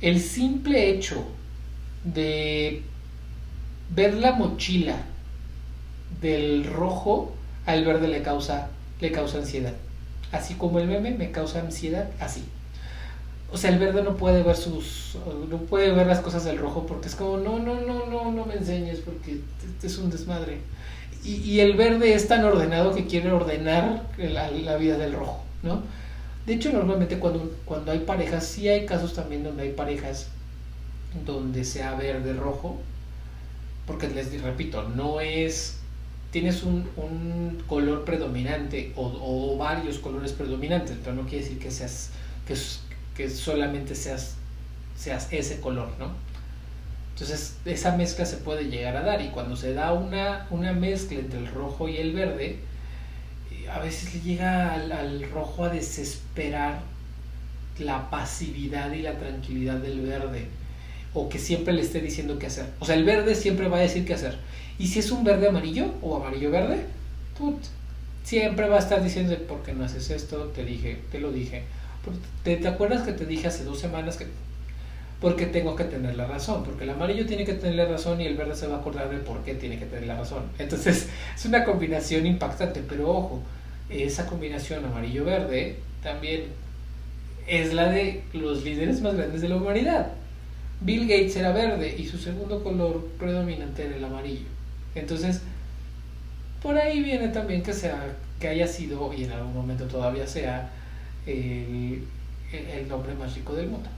el 0.00 0.20
simple 0.20 0.90
hecho 0.90 1.24
de 2.04 2.82
ver 3.94 4.14
la 4.14 4.32
mochila 4.32 4.96
del 6.20 6.64
rojo 6.64 7.32
al 7.66 7.84
verde 7.84 8.08
le 8.08 8.22
causa, 8.22 8.68
le 9.00 9.12
causa 9.12 9.38
ansiedad. 9.38 9.74
Así 10.32 10.54
como 10.54 10.78
el 10.78 10.86
meme 10.86 11.12
me 11.12 11.30
causa 11.30 11.60
ansiedad, 11.60 12.10
así. 12.20 12.44
O 13.50 13.56
sea, 13.56 13.70
el 13.70 13.78
verde 13.78 14.02
no 14.02 14.16
puede 14.16 14.42
ver 14.42 14.56
sus, 14.56 15.16
no 15.48 15.56
puede 15.58 15.90
ver 15.92 16.06
las 16.06 16.20
cosas 16.20 16.44
del 16.44 16.58
rojo 16.58 16.86
porque 16.86 17.08
es 17.08 17.14
como, 17.14 17.38
no, 17.38 17.58
no, 17.58 17.80
no, 17.80 18.06
no, 18.06 18.30
no 18.30 18.44
me 18.44 18.54
enseñes 18.54 19.00
porque 19.00 19.40
este 19.66 19.86
es 19.86 19.96
un 19.98 20.10
desmadre. 20.10 20.58
Y, 21.24 21.36
y 21.36 21.60
el 21.60 21.74
verde 21.74 22.14
es 22.14 22.28
tan 22.28 22.44
ordenado 22.44 22.94
que 22.94 23.06
quiere 23.06 23.32
ordenar 23.32 24.04
la, 24.18 24.50
la, 24.50 24.76
vida 24.76 24.98
del 24.98 25.14
rojo, 25.14 25.42
¿no? 25.62 25.82
De 26.48 26.54
hecho, 26.54 26.72
normalmente 26.72 27.18
cuando, 27.18 27.54
cuando 27.66 27.92
hay 27.92 27.98
parejas, 27.98 28.46
sí 28.46 28.70
hay 28.70 28.86
casos 28.86 29.12
también 29.12 29.44
donde 29.44 29.64
hay 29.64 29.72
parejas 29.72 30.28
donde 31.26 31.62
sea 31.62 31.94
verde 31.94 32.32
rojo, 32.32 32.80
porque 33.86 34.08
les 34.08 34.40
repito, 34.40 34.88
no 34.88 35.20
es, 35.20 35.76
tienes 36.30 36.62
un, 36.62 36.88
un 36.96 37.62
color 37.66 38.06
predominante 38.06 38.94
o, 38.96 39.58
varios 39.58 39.98
colores 39.98 40.32
predominantes, 40.32 40.96
pero 41.04 41.14
no 41.14 41.24
quiere 41.24 41.44
decir 41.44 41.58
que 41.58 41.70
seas, 41.70 42.12
que, 42.46 42.56
que 43.14 43.28
solamente 43.28 43.94
seas, 43.94 44.36
seas 44.96 45.30
ese 45.30 45.60
color, 45.60 45.90
¿no? 45.98 46.12
Entonces 47.12 47.58
esa 47.66 47.94
mezcla 47.94 48.24
se 48.24 48.38
puede 48.38 48.70
llegar 48.70 48.96
a 48.96 49.02
dar 49.02 49.20
y 49.20 49.28
cuando 49.28 49.54
se 49.54 49.74
da 49.74 49.92
una, 49.92 50.46
una 50.48 50.72
mezcla 50.72 51.18
entre 51.18 51.40
el 51.40 51.48
rojo 51.48 51.90
y 51.90 51.98
el 51.98 52.14
verde, 52.14 52.60
a 53.72 53.78
veces 53.80 54.14
le 54.14 54.20
llega 54.20 54.74
al, 54.74 55.30
rojo 55.30 55.64
a 55.64 55.68
desesperar 55.68 56.80
la 57.78 58.10
pasividad 58.10 58.92
y 58.92 59.02
la 59.02 59.18
tranquilidad 59.18 59.76
del 59.76 60.00
verde 60.00 60.46
o 61.14 61.28
que 61.28 61.38
siempre 61.38 61.72
le 61.72 61.82
esté 61.82 62.00
diciendo 62.00 62.38
qué 62.38 62.46
hacer. 62.46 62.66
O 62.80 62.84
sea, 62.84 62.94
el 62.94 63.04
verde 63.04 63.34
siempre 63.34 63.68
va 63.68 63.78
a 63.78 63.80
decir 63.80 64.04
qué 64.04 64.14
hacer. 64.14 64.36
Y 64.78 64.88
si 64.88 64.98
es 64.98 65.10
un 65.10 65.24
verde 65.24 65.48
amarillo 65.48 65.94
o 66.02 66.16
amarillo 66.16 66.50
verde, 66.50 66.84
put, 67.36 67.56
siempre 68.24 68.68
va 68.68 68.76
a 68.76 68.80
estar 68.80 69.02
diciendo 69.02 69.36
por 69.48 69.62
qué 69.62 69.72
no 69.72 69.84
haces 69.84 70.10
esto, 70.10 70.52
te 70.54 70.64
dije, 70.64 71.00
te 71.10 71.20
lo 71.20 71.32
dije. 71.32 71.62
¿Te, 72.44 72.56
¿Te 72.56 72.68
acuerdas 72.68 73.02
que 73.02 73.12
te 73.12 73.26
dije 73.26 73.48
hace 73.48 73.64
dos 73.64 73.80
semanas 73.80 74.16
que 74.16 74.26
porque 75.20 75.46
tengo 75.46 75.74
que 75.74 75.84
tener 75.84 76.16
la 76.16 76.26
razón, 76.26 76.62
porque 76.62 76.84
el 76.84 76.90
amarillo 76.90 77.26
tiene 77.26 77.44
que 77.44 77.54
tener 77.54 77.74
la 77.74 77.86
razón 77.86 78.20
y 78.20 78.26
el 78.26 78.36
verde 78.36 78.54
se 78.54 78.68
va 78.68 78.76
a 78.76 78.78
acordar 78.78 79.10
de 79.10 79.18
por 79.18 79.42
qué 79.42 79.54
tiene 79.54 79.78
que 79.78 79.86
tener 79.86 80.06
la 80.06 80.16
razón. 80.16 80.44
Entonces 80.58 81.08
es 81.36 81.44
una 81.44 81.64
combinación 81.64 82.26
impactante, 82.26 82.82
pero 82.88 83.10
ojo, 83.10 83.42
esa 83.90 84.26
combinación 84.26 84.84
amarillo-verde 84.84 85.76
también 86.02 86.44
es 87.46 87.72
la 87.72 87.88
de 87.88 88.22
los 88.32 88.62
líderes 88.62 89.00
más 89.00 89.14
grandes 89.14 89.40
de 89.40 89.48
la 89.48 89.56
humanidad. 89.56 90.12
Bill 90.80 91.08
Gates 91.08 91.36
era 91.36 91.52
verde 91.52 91.96
y 91.98 92.06
su 92.06 92.18
segundo 92.18 92.62
color 92.62 93.08
predominante 93.18 93.86
era 93.86 93.96
el 93.96 94.04
amarillo. 94.04 94.46
Entonces, 94.94 95.40
por 96.62 96.76
ahí 96.76 97.02
viene 97.02 97.28
también 97.28 97.62
que 97.62 97.72
sea, 97.72 98.14
que 98.38 98.48
haya 98.48 98.66
sido, 98.66 99.12
y 99.14 99.24
en 99.24 99.32
algún 99.32 99.54
momento 99.54 99.84
todavía 99.86 100.26
sea, 100.26 100.70
el, 101.26 102.02
el 102.52 102.88
nombre 102.88 103.14
más 103.14 103.34
rico 103.34 103.54
del 103.54 103.68
mundo. 103.68 103.88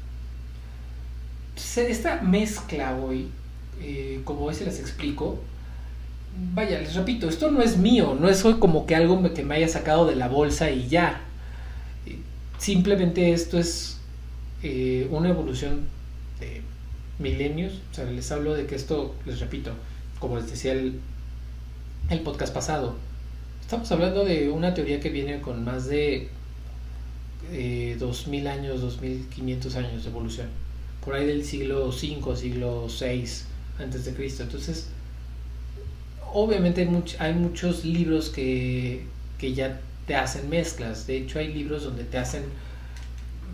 Esta 1.57 2.23
mezcla 2.23 2.97
hoy, 2.97 3.29
eh, 3.81 4.21
como 4.25 4.45
hoy 4.45 4.55
se 4.55 4.65
les 4.65 4.79
explico, 4.81 5.39
vaya, 6.55 6.81
les 6.81 6.95
repito, 6.95 7.29
esto 7.29 7.51
no 7.51 7.63
es 7.63 7.77
mío, 7.77 8.17
no 8.19 8.29
es 8.29 8.43
como 8.43 8.87
que 8.87 8.97
algo 8.97 9.23
que 9.33 9.45
me 9.45 9.57
haya 9.57 9.69
sacado 9.69 10.07
de 10.07 10.17
la 10.17 10.29
bolsa 10.29 10.71
y 10.71 10.89
ya. 10.89 11.23
Simplemente 12.59 13.33
esto 13.33 13.59
es 13.59 13.99
eh, 14.63 15.09
una 15.11 15.31
evolución 15.31 15.87
de 16.41 16.63
milenios. 17.19 17.75
O 17.91 17.95
sea, 17.95 18.05
les 18.05 18.31
hablo 18.33 18.55
de 18.55 18.67
que 18.67 18.75
esto, 18.75 19.15
les 19.27 19.41
repito, 19.41 19.73
como 20.19 20.37
les 20.37 20.51
decía 20.51 20.73
el, 20.73 21.01
el 22.11 22.21
podcast 22.21 22.53
pasado, 22.53 22.97
estamos 23.61 23.91
hablando 23.93 24.25
de 24.25 24.51
una 24.51 24.75
teoría 24.75 25.01
que 25.01 25.11
viene 25.11 25.41
con 25.41 25.65
más 25.65 25.87
de 25.87 26.29
eh, 27.53 27.97
2000 27.99 28.47
años, 28.47 28.81
2500 28.81 29.77
años 29.77 30.05
de 30.05 30.11
evolución. 30.11 30.49
Por 31.05 31.15
ahí 31.15 31.27
del 31.27 31.45
siglo 31.45 31.89
V, 31.89 32.37
siglo 32.37 32.87
VI 32.89 33.25
antes 33.79 34.05
de 34.05 34.13
Cristo. 34.13 34.43
Entonces, 34.43 34.89
obviamente 36.33 36.83
hay, 36.83 36.89
much, 36.89 37.15
hay 37.19 37.35
muchos 37.35 37.85
libros 37.85 38.31
que, 38.31 39.05
que 39.39 39.55
ya 39.55 39.81
te 40.07 40.17
hacen 40.17 40.49
mezclas. 40.49 41.07
De 41.07 41.17
hecho, 41.17 41.39
hay 41.39 41.53
libros 41.53 41.85
donde 41.85 42.05
te 42.05 42.19
hacen 42.19 42.43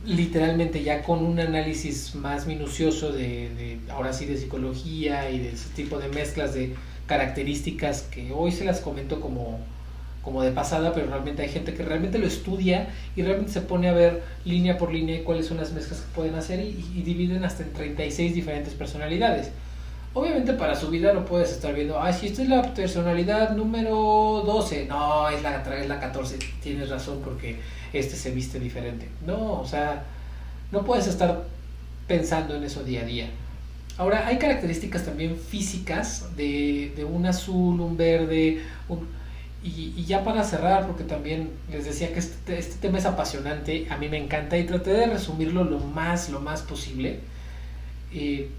literalmente 0.04 0.82
ya 0.82 1.02
con 1.02 1.24
un 1.24 1.40
análisis 1.40 2.14
más 2.14 2.46
minucioso 2.46 3.12
de, 3.12 3.50
de, 3.50 3.78
ahora 3.90 4.12
sí 4.12 4.24
de 4.24 4.36
psicología 4.36 5.30
y 5.30 5.40
de 5.40 5.50
ese 5.50 5.68
tipo 5.74 5.98
de 5.98 6.08
mezclas 6.08 6.54
de 6.54 6.74
características 7.06 8.02
que 8.02 8.32
hoy 8.32 8.52
se 8.52 8.64
las 8.64 8.80
comento 8.80 9.20
como, 9.20 9.58
como 10.22 10.42
de 10.42 10.52
pasada, 10.52 10.92
pero 10.92 11.08
realmente 11.08 11.42
hay 11.42 11.48
gente 11.48 11.74
que 11.74 11.82
realmente 11.82 12.18
lo 12.18 12.26
estudia 12.26 12.88
y 13.16 13.22
realmente 13.22 13.52
se 13.52 13.62
pone 13.62 13.88
a 13.88 13.92
ver 13.92 14.22
línea 14.44 14.78
por 14.78 14.92
línea 14.92 15.24
cuáles 15.24 15.46
son 15.46 15.56
las 15.56 15.72
mezclas 15.72 16.00
que 16.00 16.14
pueden 16.14 16.36
hacer 16.36 16.60
y, 16.60 16.84
y 16.94 17.02
dividen 17.02 17.44
hasta 17.44 17.64
en 17.64 17.72
36 17.72 18.34
diferentes 18.34 18.74
personalidades. 18.74 19.50
Obviamente 20.14 20.54
para 20.54 20.74
su 20.74 20.88
vida 20.88 21.12
no 21.12 21.24
puedes 21.24 21.52
estar 21.52 21.74
viendo, 21.74 22.00
ah, 22.00 22.12
si 22.12 22.26
esta 22.28 22.42
es 22.42 22.48
la 22.48 22.74
personalidad 22.74 23.54
número 23.54 24.42
12, 24.46 24.86
no, 24.86 25.28
es 25.28 25.42
la, 25.42 25.62
es 25.78 25.88
la 25.88 26.00
14, 26.00 26.38
tienes 26.62 26.88
razón 26.88 27.20
porque 27.22 27.56
este 27.92 28.16
se 28.16 28.30
viste 28.30 28.58
diferente. 28.58 29.08
No, 29.26 29.60
o 29.60 29.66
sea, 29.66 30.04
no 30.72 30.84
puedes 30.84 31.06
estar 31.06 31.44
pensando 32.06 32.54
en 32.54 32.64
eso 32.64 32.82
día 32.82 33.02
a 33.02 33.04
día. 33.04 33.30
Ahora, 33.98 34.26
hay 34.26 34.38
características 34.38 35.04
también 35.04 35.36
físicas 35.36 36.36
de, 36.36 37.06
un 37.10 37.24
azul, 37.26 37.80
un 37.80 37.96
verde, 37.96 38.62
y, 39.62 40.04
ya 40.04 40.22
para 40.22 40.44
cerrar, 40.44 40.86
porque 40.86 41.04
también 41.04 41.50
les 41.70 41.86
decía 41.86 42.12
que 42.12 42.18
este, 42.18 42.58
este, 42.58 42.76
tema 42.76 42.98
es 42.98 43.06
apasionante, 43.06 43.86
a 43.90 43.96
mí 43.96 44.08
me 44.08 44.18
encanta 44.18 44.58
y 44.58 44.64
traté 44.64 44.90
de 44.90 45.06
resumirlo 45.06 45.64
lo 45.64 45.78
más, 45.80 46.28
lo 46.28 46.40
más 46.40 46.62
posible. 46.62 47.20
Eh, 48.12 48.50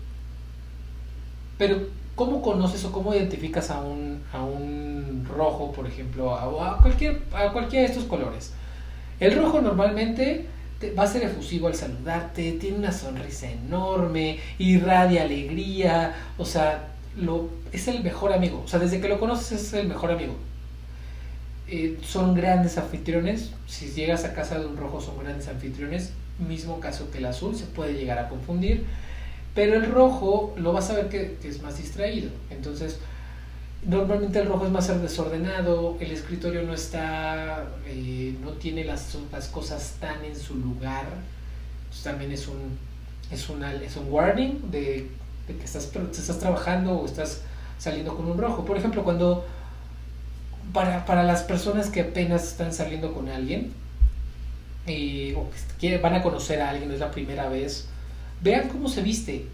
pero, 1.57 1.87
¿cómo 2.15 2.41
conoces 2.41 2.83
o 2.85 2.91
cómo 2.91 3.13
identificas 3.13 3.71
a 3.71 3.81
un, 3.81 4.23
a 4.33 4.43
un 4.43 5.27
rojo, 5.35 5.71
por 5.71 5.87
ejemplo, 5.87 6.35
a, 6.35 6.73
a, 6.73 6.77
cualquier, 6.81 7.21
a 7.33 7.51
cualquiera 7.51 7.85
de 7.85 7.91
estos 7.93 8.05
colores? 8.05 8.53
El 9.19 9.35
rojo 9.35 9.61
normalmente 9.61 10.45
va 10.97 11.03
a 11.03 11.07
ser 11.07 11.23
efusivo 11.23 11.67
al 11.67 11.75
saludarte, 11.75 12.53
tiene 12.53 12.77
una 12.77 12.91
sonrisa 12.91 13.49
enorme, 13.49 14.39
irradia 14.59 15.23
alegría, 15.23 16.15
o 16.37 16.45
sea, 16.45 16.89
es 17.71 17.87
el 17.87 18.03
mejor 18.03 18.31
amigo, 18.31 18.61
o 18.63 18.67
sea, 18.67 18.79
desde 18.79 19.01
que 19.01 19.07
lo 19.07 19.19
conoces 19.19 19.51
es 19.51 19.73
el 19.73 19.87
mejor 19.87 20.11
amigo. 20.11 20.35
Eh, 21.67 21.97
son 22.01 22.33
grandes 22.33 22.77
anfitriones, 22.77 23.51
si 23.67 23.87
llegas 23.87 24.23
a 24.23 24.33
casa 24.33 24.59
de 24.59 24.67
un 24.67 24.77
rojo 24.77 25.01
son 25.01 25.19
grandes 25.19 25.47
anfitriones, 25.47 26.13
mismo 26.47 26.79
caso 26.79 27.09
que 27.11 27.17
el 27.17 27.25
azul, 27.25 27.55
se 27.55 27.65
puede 27.65 27.93
llegar 27.93 28.19
a 28.19 28.29
confundir, 28.29 28.85
pero 29.57 29.73
el 29.73 29.91
rojo 29.91 30.53
lo 30.55 30.71
vas 30.71 30.91
a 30.91 30.93
ver 30.93 31.09
que, 31.09 31.35
es 31.43 31.63
más 31.63 31.77
distraído, 31.77 32.29
entonces 32.51 32.99
Normalmente 33.83 34.39
el 34.39 34.47
rojo 34.47 34.65
es 34.65 34.71
más 34.71 34.87
desordenado, 35.01 35.97
el 35.99 36.11
escritorio 36.11 36.63
no 36.63 36.73
está, 36.73 37.65
eh, 37.85 38.35
no 38.43 38.51
tiene 38.53 38.83
las, 38.83 39.17
cosas 39.51 39.95
tan 40.01 40.25
en 40.25 40.35
su 40.35 40.55
lugar. 40.55 41.05
también 42.03 42.31
es 42.31 42.47
un, 42.47 42.77
es, 43.31 43.47
una, 43.49 43.73
es 43.73 43.95
un 43.95 44.11
warning 44.11 44.71
de, 44.71 45.07
que 45.47 45.63
estás, 45.63 45.89
estás 45.95 46.39
trabajando 46.39 46.93
o 46.99 47.05
estás 47.05 47.43
saliendo 47.77 48.15
con 48.15 48.25
un 48.25 48.37
rojo. 48.37 48.65
Por 48.65 48.77
ejemplo, 48.77 49.03
cuando 49.03 49.45
para, 50.73 51.05
para 51.05 51.23
las 51.23 51.43
personas 51.43 51.89
que 51.89 52.01
apenas 52.01 52.43
están 52.43 52.73
saliendo 52.73 53.13
con 53.13 53.29
alguien 53.29 53.71
eh, 54.87 55.33
o 55.37 55.49
que 55.79 55.97
van 55.99 56.15
a 56.15 56.23
conocer 56.23 56.61
a 56.61 56.71
alguien, 56.71 56.91
es 56.91 56.99
la 56.99 57.11
primera 57.11 57.47
vez, 57.47 57.87
vean 58.41 58.69
cómo 58.69 58.89
se 58.89 59.01
viste, 59.01 59.45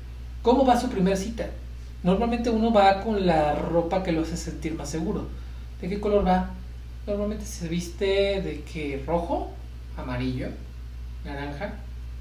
cómo 0.41 0.65
va 0.65 0.79
su 0.79 0.89
primera 0.89 1.15
cita 1.15 1.49
Normalmente 2.03 2.49
uno 2.49 2.73
va 2.73 3.01
con 3.01 3.25
la 3.25 3.55
ropa 3.55 4.03
que 4.03 4.11
lo 4.11 4.23
hace 4.23 4.35
sentir 4.35 4.75
más 4.75 4.89
seguro. 4.89 5.27
¿De 5.81 5.87
qué 5.87 6.01
color 6.01 6.27
va? 6.27 6.49
Normalmente 7.07 7.45
se 7.45 7.69
viste 7.69 8.41
de 8.41 8.63
qué 8.71 9.01
rojo, 9.07 9.51
amarillo, 9.95 10.49
naranja, 11.23 11.75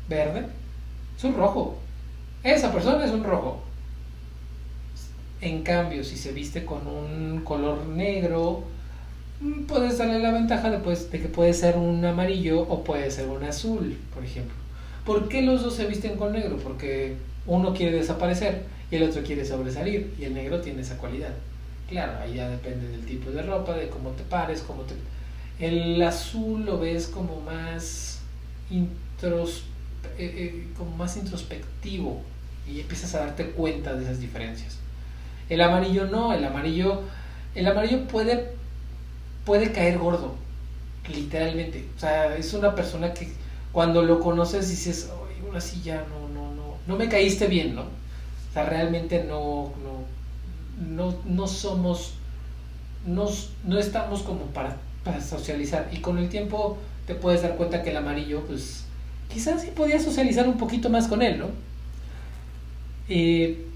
verde. 0.09 0.46
Es 1.18 1.25
un 1.25 1.35
rojo. 1.35 1.79
Esa 2.44 2.72
persona 2.72 3.05
es 3.05 3.11
un 3.11 3.25
rojo. 3.25 3.61
En 5.40 5.64
cambio, 5.64 6.05
si 6.05 6.16
se 6.16 6.31
viste 6.31 6.64
con 6.64 6.87
un 6.87 7.40
color 7.42 7.87
negro, 7.87 8.62
mm, 9.40 9.64
puedes 9.64 9.98
darle 9.98 10.20
la 10.20 10.31
ventaja 10.31 10.81
pues, 10.85 11.11
de 11.11 11.20
que 11.20 11.29
puede 11.29 11.55
ser 11.55 11.77
un 11.77 12.05
amarillo 12.05 12.61
o 12.61 12.85
puede 12.85 13.11
ser 13.11 13.29
un 13.29 13.42
azul, 13.42 13.98
por 14.14 14.25
ejemplo. 14.25 14.62
¿Por 15.04 15.28
qué 15.28 15.42
los 15.42 15.62
dos 15.62 15.74
se 15.74 15.86
visten 15.86 16.16
con 16.16 16.32
negro? 16.32 16.56
Porque 16.58 17.16
uno 17.46 17.74
quiere 17.74 17.96
desaparecer 17.96 18.62
y 18.90 18.96
el 18.96 19.04
otro 19.04 19.22
quiere 19.22 19.44
sobresalir 19.44 20.14
y 20.18 20.24
el 20.24 20.34
negro 20.34 20.60
tiene 20.60 20.82
esa 20.82 20.98
cualidad. 20.98 21.34
Claro, 21.88 22.12
ahí 22.20 22.34
ya 22.34 22.48
depende 22.48 22.88
del 22.88 23.04
tipo 23.04 23.30
de 23.30 23.42
ropa, 23.42 23.74
de 23.74 23.88
cómo 23.88 24.10
te 24.10 24.22
pares, 24.22 24.62
cómo 24.62 24.82
te... 24.82 24.94
El 25.58 26.00
azul 26.02 26.64
lo 26.64 26.78
ves 26.78 27.06
como 27.08 27.40
más, 27.40 28.20
intros... 28.70 29.64
Eh, 30.18 30.34
eh, 30.36 30.68
como 30.76 30.96
más 30.96 31.16
introspectivo 31.16 32.20
y 32.68 32.80
empiezas 32.80 33.14
a 33.14 33.20
darte 33.20 33.46
cuenta 33.50 33.94
de 33.94 34.04
esas 34.04 34.20
diferencias. 34.20 34.78
El 35.48 35.60
amarillo 35.60 36.06
no, 36.06 36.32
el 36.32 36.44
amarillo, 36.44 37.02
el 37.54 37.66
amarillo 37.66 38.06
puede, 38.08 38.50
puede 39.44 39.72
caer 39.72 39.98
gordo, 39.98 40.34
literalmente. 41.12 41.84
O 41.96 42.00
sea, 42.00 42.36
es 42.36 42.52
una 42.52 42.74
persona 42.74 43.14
que 43.14 43.28
cuando 43.72 44.02
lo 44.02 44.20
conoces 44.20 44.68
dices, 44.68 45.11
Ay, 45.11 45.44
ahora 45.46 45.61
ya 45.82 46.04
no, 46.08 46.28
no, 46.28 46.54
no, 46.54 46.76
no 46.87 46.96
me 46.96 47.08
caíste 47.08 47.46
bien, 47.46 47.74
¿no? 47.74 47.82
O 47.82 48.52
sea, 48.52 48.64
realmente 48.66 49.24
no, 49.24 49.72
no, 50.78 51.14
no, 51.24 51.46
somos, 51.46 52.14
no, 53.06 53.28
no 53.64 53.78
estamos 53.78 54.22
como 54.22 54.46
para, 54.46 54.76
para 55.04 55.20
socializar. 55.20 55.88
Y 55.92 55.98
con 55.98 56.18
el 56.18 56.28
tiempo 56.28 56.78
te 57.06 57.14
puedes 57.14 57.42
dar 57.42 57.56
cuenta 57.56 57.82
que 57.82 57.90
el 57.90 57.96
amarillo, 57.96 58.42
pues 58.46 58.85
quizás 59.32 59.62
sí 59.62 59.70
podías 59.74 60.02
socializar 60.02 60.46
un 60.46 60.58
poquito 60.58 60.90
más 60.90 61.08
con 61.08 61.22
él, 61.22 61.38
¿no? 61.38 61.46
Eh, 63.08 63.66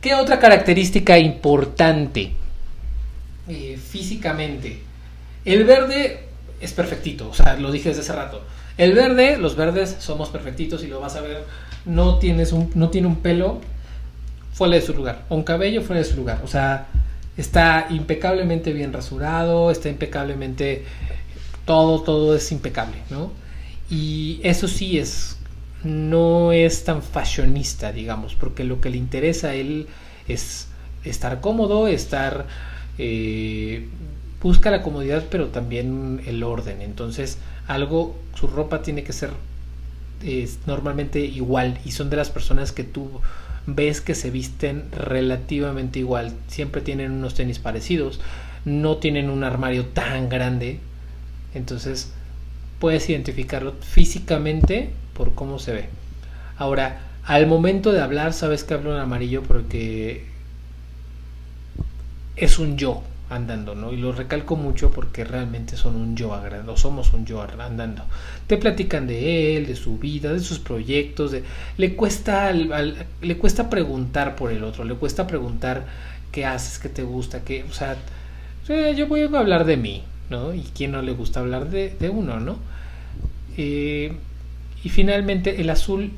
¿Qué 0.00 0.14
otra 0.14 0.40
característica 0.40 1.18
importante 1.18 2.32
eh, 3.48 3.76
físicamente? 3.76 4.80
El 5.44 5.64
verde 5.64 6.24
es 6.60 6.72
perfectito, 6.72 7.28
o 7.28 7.34
sea, 7.34 7.56
lo 7.56 7.70
dije 7.70 7.90
desde 7.90 8.02
hace 8.02 8.12
rato. 8.12 8.42
El 8.78 8.94
verde, 8.94 9.36
los 9.36 9.56
verdes 9.56 9.96
somos 9.98 10.30
perfectitos 10.30 10.82
y 10.82 10.86
lo 10.86 11.00
vas 11.00 11.16
a 11.16 11.20
ver, 11.20 11.44
no, 11.84 12.18
tiene 12.18 12.46
un 13.06 13.16
pelo 13.16 13.60
fuera 14.52 14.74
de 14.76 14.82
su 14.82 14.94
lugar, 14.94 15.24
un 15.28 15.42
cabello 15.42 15.82
fuera 15.82 16.00
de 16.00 16.08
su 16.08 16.16
lugar, 16.16 16.40
o 16.44 16.46
sea, 16.46 16.86
está 17.36 17.86
impecablemente 17.90 18.72
bien 18.72 18.92
rasurado, 18.92 19.70
está 19.70 19.88
impecablemente, 19.88 20.84
todo, 21.64 22.02
todo 22.02 22.34
es 22.34 22.50
impecable, 22.52 22.96
¿no? 23.10 23.32
Y 23.90 24.40
eso 24.42 24.68
sí 24.68 24.98
es, 24.98 25.36
no 25.84 26.52
es 26.52 26.84
tan 26.84 27.02
fashionista, 27.02 27.92
digamos, 27.92 28.34
porque 28.34 28.64
lo 28.64 28.80
que 28.80 28.90
le 28.90 28.96
interesa 28.96 29.48
a 29.48 29.54
él 29.54 29.86
es 30.28 30.68
estar 31.04 31.40
cómodo, 31.40 31.88
estar, 31.88 32.46
eh, 32.98 33.86
busca 34.40 34.70
la 34.70 34.82
comodidad, 34.82 35.24
pero 35.30 35.48
también 35.48 36.22
el 36.26 36.42
orden, 36.42 36.80
entonces 36.80 37.38
algo, 37.66 38.16
su 38.34 38.46
ropa 38.46 38.82
tiene 38.82 39.04
que 39.04 39.12
ser 39.12 39.30
normalmente 40.66 41.20
igual 41.20 41.78
y 41.84 41.90
son 41.92 42.08
de 42.08 42.16
las 42.16 42.30
personas 42.30 42.70
que 42.70 42.84
tú 42.84 43.10
ves 43.66 44.00
que 44.00 44.14
se 44.14 44.30
visten 44.30 44.84
relativamente 44.92 45.98
igual. 45.98 46.34
Siempre 46.48 46.80
tienen 46.80 47.12
unos 47.12 47.34
tenis 47.34 47.58
parecidos, 47.58 48.20
no 48.64 48.98
tienen 48.98 49.30
un 49.30 49.44
armario 49.44 49.86
tan 49.86 50.28
grande. 50.28 50.78
Entonces 51.54 52.12
puedes 52.78 53.08
identificarlo 53.08 53.74
físicamente 53.80 54.90
por 55.14 55.34
cómo 55.34 55.58
se 55.58 55.72
ve. 55.72 55.88
Ahora, 56.56 57.00
al 57.24 57.46
momento 57.46 57.92
de 57.92 58.00
hablar, 58.00 58.32
sabes 58.32 58.64
que 58.64 58.74
hablo 58.74 58.94
en 58.94 59.00
amarillo 59.00 59.42
porque 59.42 60.26
es 62.36 62.58
un 62.58 62.76
yo 62.76 63.02
andando, 63.34 63.74
¿no? 63.74 63.92
Y 63.92 63.96
lo 63.96 64.12
recalco 64.12 64.56
mucho 64.56 64.90
porque 64.90 65.24
realmente 65.24 65.76
son 65.76 65.96
un 65.96 66.16
yo 66.16 66.32
o 66.32 66.76
somos 66.76 67.12
un 67.12 67.26
yo 67.26 67.42
andando. 67.42 68.04
Te 68.46 68.56
platican 68.56 69.06
de 69.06 69.56
él, 69.56 69.66
de 69.66 69.76
su 69.76 69.98
vida, 69.98 70.32
de 70.32 70.40
sus 70.40 70.58
proyectos, 70.58 71.32
de, 71.32 71.44
le 71.76 71.94
cuesta 71.94 72.52
le 72.52 73.36
cuesta 73.38 73.70
preguntar 73.70 74.36
por 74.36 74.50
el 74.50 74.64
otro, 74.64 74.84
le 74.84 74.94
cuesta 74.94 75.26
preguntar 75.26 75.86
qué 76.30 76.46
haces, 76.46 76.78
qué 76.78 76.88
te 76.88 77.02
gusta, 77.02 77.42
qué, 77.44 77.64
o 77.64 77.72
sea, 77.72 77.96
yo 78.92 79.06
voy 79.06 79.20
a 79.22 79.38
hablar 79.38 79.64
de 79.64 79.76
mí, 79.76 80.02
¿no? 80.30 80.54
Y 80.54 80.62
quién 80.74 80.92
no 80.92 81.02
le 81.02 81.12
gusta 81.12 81.40
hablar 81.40 81.68
de, 81.70 82.10
uno, 82.10 82.40
¿no? 82.40 82.58
Eh, 83.56 84.12
y 84.82 84.88
finalmente 84.88 85.60
el 85.60 85.70
azul 85.70 86.10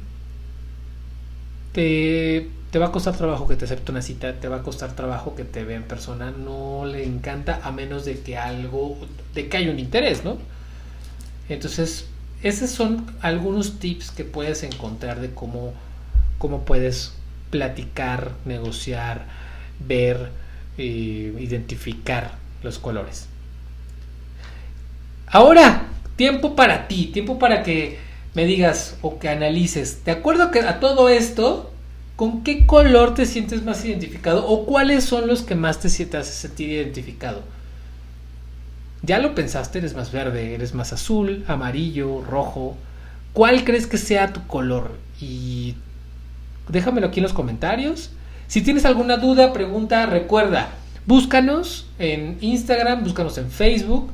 te 1.72 2.48
te 2.74 2.80
va 2.80 2.86
a 2.86 2.90
costar 2.90 3.16
trabajo 3.16 3.46
que 3.46 3.54
te 3.54 3.66
acepte 3.66 3.92
una 3.92 4.02
cita, 4.02 4.32
te 4.40 4.48
va 4.48 4.56
a 4.56 4.62
costar 4.64 4.96
trabajo 4.96 5.36
que 5.36 5.44
te 5.44 5.62
vea 5.62 5.76
en 5.76 5.84
persona, 5.84 6.32
no 6.32 6.84
le 6.84 7.04
encanta 7.04 7.60
a 7.62 7.70
menos 7.70 8.04
de 8.04 8.18
que 8.18 8.36
algo, 8.36 8.98
de 9.32 9.48
que 9.48 9.58
haya 9.58 9.70
un 9.70 9.78
interés, 9.78 10.24
¿no? 10.24 10.38
Entonces, 11.48 12.06
esos 12.42 12.70
son 12.70 13.06
algunos 13.20 13.78
tips 13.78 14.10
que 14.10 14.24
puedes 14.24 14.64
encontrar 14.64 15.20
de 15.20 15.30
cómo, 15.30 15.72
cómo 16.38 16.64
puedes 16.64 17.12
platicar, 17.50 18.32
negociar, 18.44 19.26
ver, 19.78 20.30
eh, 20.76 21.32
identificar 21.38 22.32
los 22.64 22.80
colores. 22.80 23.28
Ahora, 25.28 25.84
tiempo 26.16 26.56
para 26.56 26.88
ti, 26.88 27.06
tiempo 27.12 27.38
para 27.38 27.62
que 27.62 28.00
me 28.34 28.46
digas 28.46 28.96
o 29.00 29.20
que 29.20 29.28
analices. 29.28 30.04
De 30.04 30.10
acuerdo 30.10 30.50
a 30.66 30.80
todo 30.80 31.08
esto, 31.08 31.70
¿con 32.16 32.42
qué 32.42 32.66
color 32.66 33.14
te 33.14 33.26
sientes 33.26 33.64
más 33.64 33.84
identificado 33.84 34.46
o 34.46 34.66
cuáles 34.66 35.04
son 35.04 35.26
los 35.26 35.42
que 35.42 35.54
más 35.54 35.80
te, 35.80 35.88
te 35.88 36.24
sentir 36.24 36.70
identificado? 36.70 37.42
Ya 39.02 39.18
lo 39.18 39.34
pensaste, 39.34 39.78
eres 39.78 39.94
más 39.94 40.12
verde, 40.12 40.54
eres 40.54 40.74
más 40.74 40.92
azul, 40.92 41.44
amarillo, 41.46 42.22
rojo. 42.22 42.76
¿Cuál 43.32 43.64
crees 43.64 43.86
que 43.86 43.98
sea 43.98 44.32
tu 44.32 44.46
color? 44.46 44.96
Y 45.20 45.74
déjamelo 46.68 47.08
aquí 47.08 47.20
en 47.20 47.24
los 47.24 47.34
comentarios. 47.34 48.10
Si 48.46 48.62
tienes 48.62 48.84
alguna 48.84 49.16
duda, 49.16 49.52
pregunta, 49.52 50.06
recuerda, 50.06 50.70
búscanos 51.06 51.86
en 51.98 52.38
Instagram, 52.40 53.04
búscanos 53.04 53.36
en 53.36 53.50
Facebook. 53.50 54.10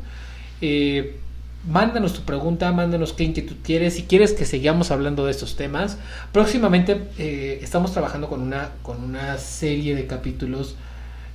Eh, 0.61 1.21
mándanos 1.69 2.15
tu 2.15 2.23
pregunta, 2.23 2.73
mándanos 2.73 3.13
qué 3.13 3.25
inquietud 3.25 3.57
quieres, 3.63 3.95
si 3.95 4.05
quieres 4.05 4.33
que 4.33 4.45
sigamos 4.45 4.91
hablando 4.91 5.27
de 5.27 5.33
estos 5.33 5.57
temas. 5.57 5.99
Próximamente 6.33 7.03
eh, 7.19 7.61
estamos 7.63 7.93
trabajando 7.93 8.29
con 8.29 8.41
una, 8.41 8.71
con 8.83 9.03
una 9.03 9.37
serie 9.39 9.95
de 9.95 10.07
capítulos 10.07 10.77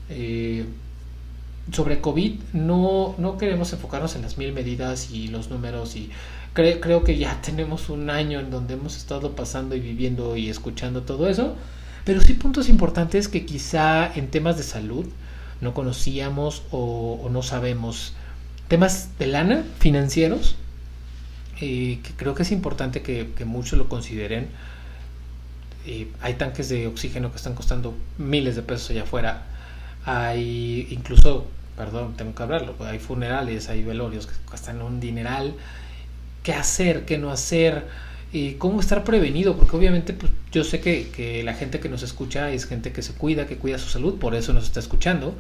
eh, 0.10 0.66
sobre 1.72 2.02
COVID. 2.02 2.40
No, 2.54 3.16
no 3.18 3.38
queremos 3.38 3.72
enfocarnos 3.74 4.16
en 4.16 4.24
las 4.24 4.38
mil 4.38 4.52
medidas 4.54 5.12
y 5.12 5.28
los 5.28 5.50
números 5.50 5.96
y 5.96 6.10
creo 6.54 7.04
que 7.04 7.18
ya 7.18 7.42
tenemos 7.46 7.90
un 7.90 8.10
año 8.10 8.40
en 8.40 8.50
donde 8.50 8.76
hemos 8.76 8.98
estado 8.98 9.36
pasando 9.36 9.76
y 9.76 9.80
viviendo 9.80 10.36
y 10.36 10.50
escuchando 10.50 11.04
todo 11.04 11.30
eso. 11.30 11.56
Pero 12.04 12.22
sí 12.22 12.34
puntos 12.34 12.70
importantes 12.70 13.28
que 13.28 13.46
quizá 13.46 14.12
en 14.14 14.30
temas 14.30 14.58
de 14.58 14.64
salud 14.64 15.06
no 15.62 15.74
conocíamos 15.74 16.64
o 16.70 17.28
no 17.32 17.42
sabemos 17.42 18.14
temas 18.68 19.10
de 19.20 19.28
lana, 19.28 19.64
financieros, 19.80 20.56
eh, 21.62 22.00
que 22.04 22.12
creo 22.18 22.36
que 22.36 22.44
es 22.44 22.52
importante 22.52 23.02
que, 23.02 23.28
muchos 23.46 23.78
lo 23.78 23.88
consideren. 23.88 24.48
Eh, 25.86 26.08
hay 26.22 26.34
tanques 26.34 26.70
de 26.70 26.88
oxígeno 26.88 27.30
que 27.32 27.38
están 27.38 27.54
costando 27.54 27.96
miles 28.18 28.56
de 28.56 28.64
pesos 28.64 28.90
allá 28.90 29.04
afuera. 29.04 29.44
Hay 30.06 30.88
incluso, 30.92 31.48
perdón, 31.78 32.16
tengo 32.18 32.34
que 32.36 32.44
hablarlo, 32.44 32.76
hay 32.80 33.00
funerales, 33.00 33.70
hay 33.70 33.84
velorios 33.84 34.28
que 34.28 34.34
cuestan 34.48 34.82
un 34.82 35.00
dineral. 35.00 35.56
¿Qué 36.44 36.54
hacer? 36.54 37.06
¿Qué 37.06 37.18
no 37.18 37.32
hacer? 37.32 37.88
Eh, 38.34 38.56
¿Cómo 38.58 38.80
estar 38.82 39.04
prevenido? 39.04 39.56
Porque 39.56 39.76
obviamente 39.78 40.14
pues, 40.14 40.32
yo 40.52 40.64
sé 40.64 40.80
que, 40.82 41.10
que 41.10 41.44
la 41.44 41.54
gente 41.54 41.80
que 41.80 41.90
nos 41.90 42.04
escucha 42.04 42.52
es 42.52 42.66
gente 42.66 42.92
que 42.92 43.02
se 43.02 43.14
cuida, 43.14 43.48
que 43.48 43.58
cuida 43.58 43.78
su 43.78 43.90
salud, 43.90 44.20
por 44.20 44.36
eso 44.36 44.54
nos 44.54 44.66
está 44.66 44.80
escuchando 44.80 45.36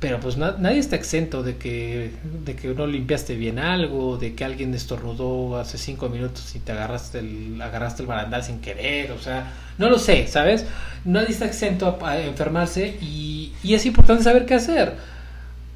pero 0.00 0.18
pues 0.18 0.38
nadie 0.38 0.78
está 0.78 0.96
exento 0.96 1.42
de 1.42 1.56
que, 1.56 2.10
de 2.44 2.56
que 2.56 2.68
no 2.68 2.86
limpiaste 2.86 3.36
bien 3.36 3.58
algo, 3.58 4.16
de 4.16 4.34
que 4.34 4.44
alguien 4.44 4.72
estornudó 4.72 5.58
hace 5.58 5.76
cinco 5.76 6.08
minutos 6.08 6.54
y 6.56 6.58
te 6.58 6.72
agarraste 6.72 7.18
el, 7.18 7.60
agarraste 7.60 8.02
el 8.02 8.08
barandal 8.08 8.42
sin 8.42 8.60
querer, 8.60 9.12
o 9.12 9.18
sea, 9.18 9.52
no 9.76 9.90
lo 9.90 9.98
sé, 9.98 10.26
¿sabes? 10.26 10.64
Nadie 11.04 11.28
está 11.28 11.44
exento 11.44 11.98
a, 12.02 12.18
enfermarse 12.18 12.96
y, 13.00 13.52
y, 13.62 13.74
es 13.74 13.84
importante 13.84 14.24
saber 14.24 14.46
qué 14.46 14.54
hacer. 14.54 14.96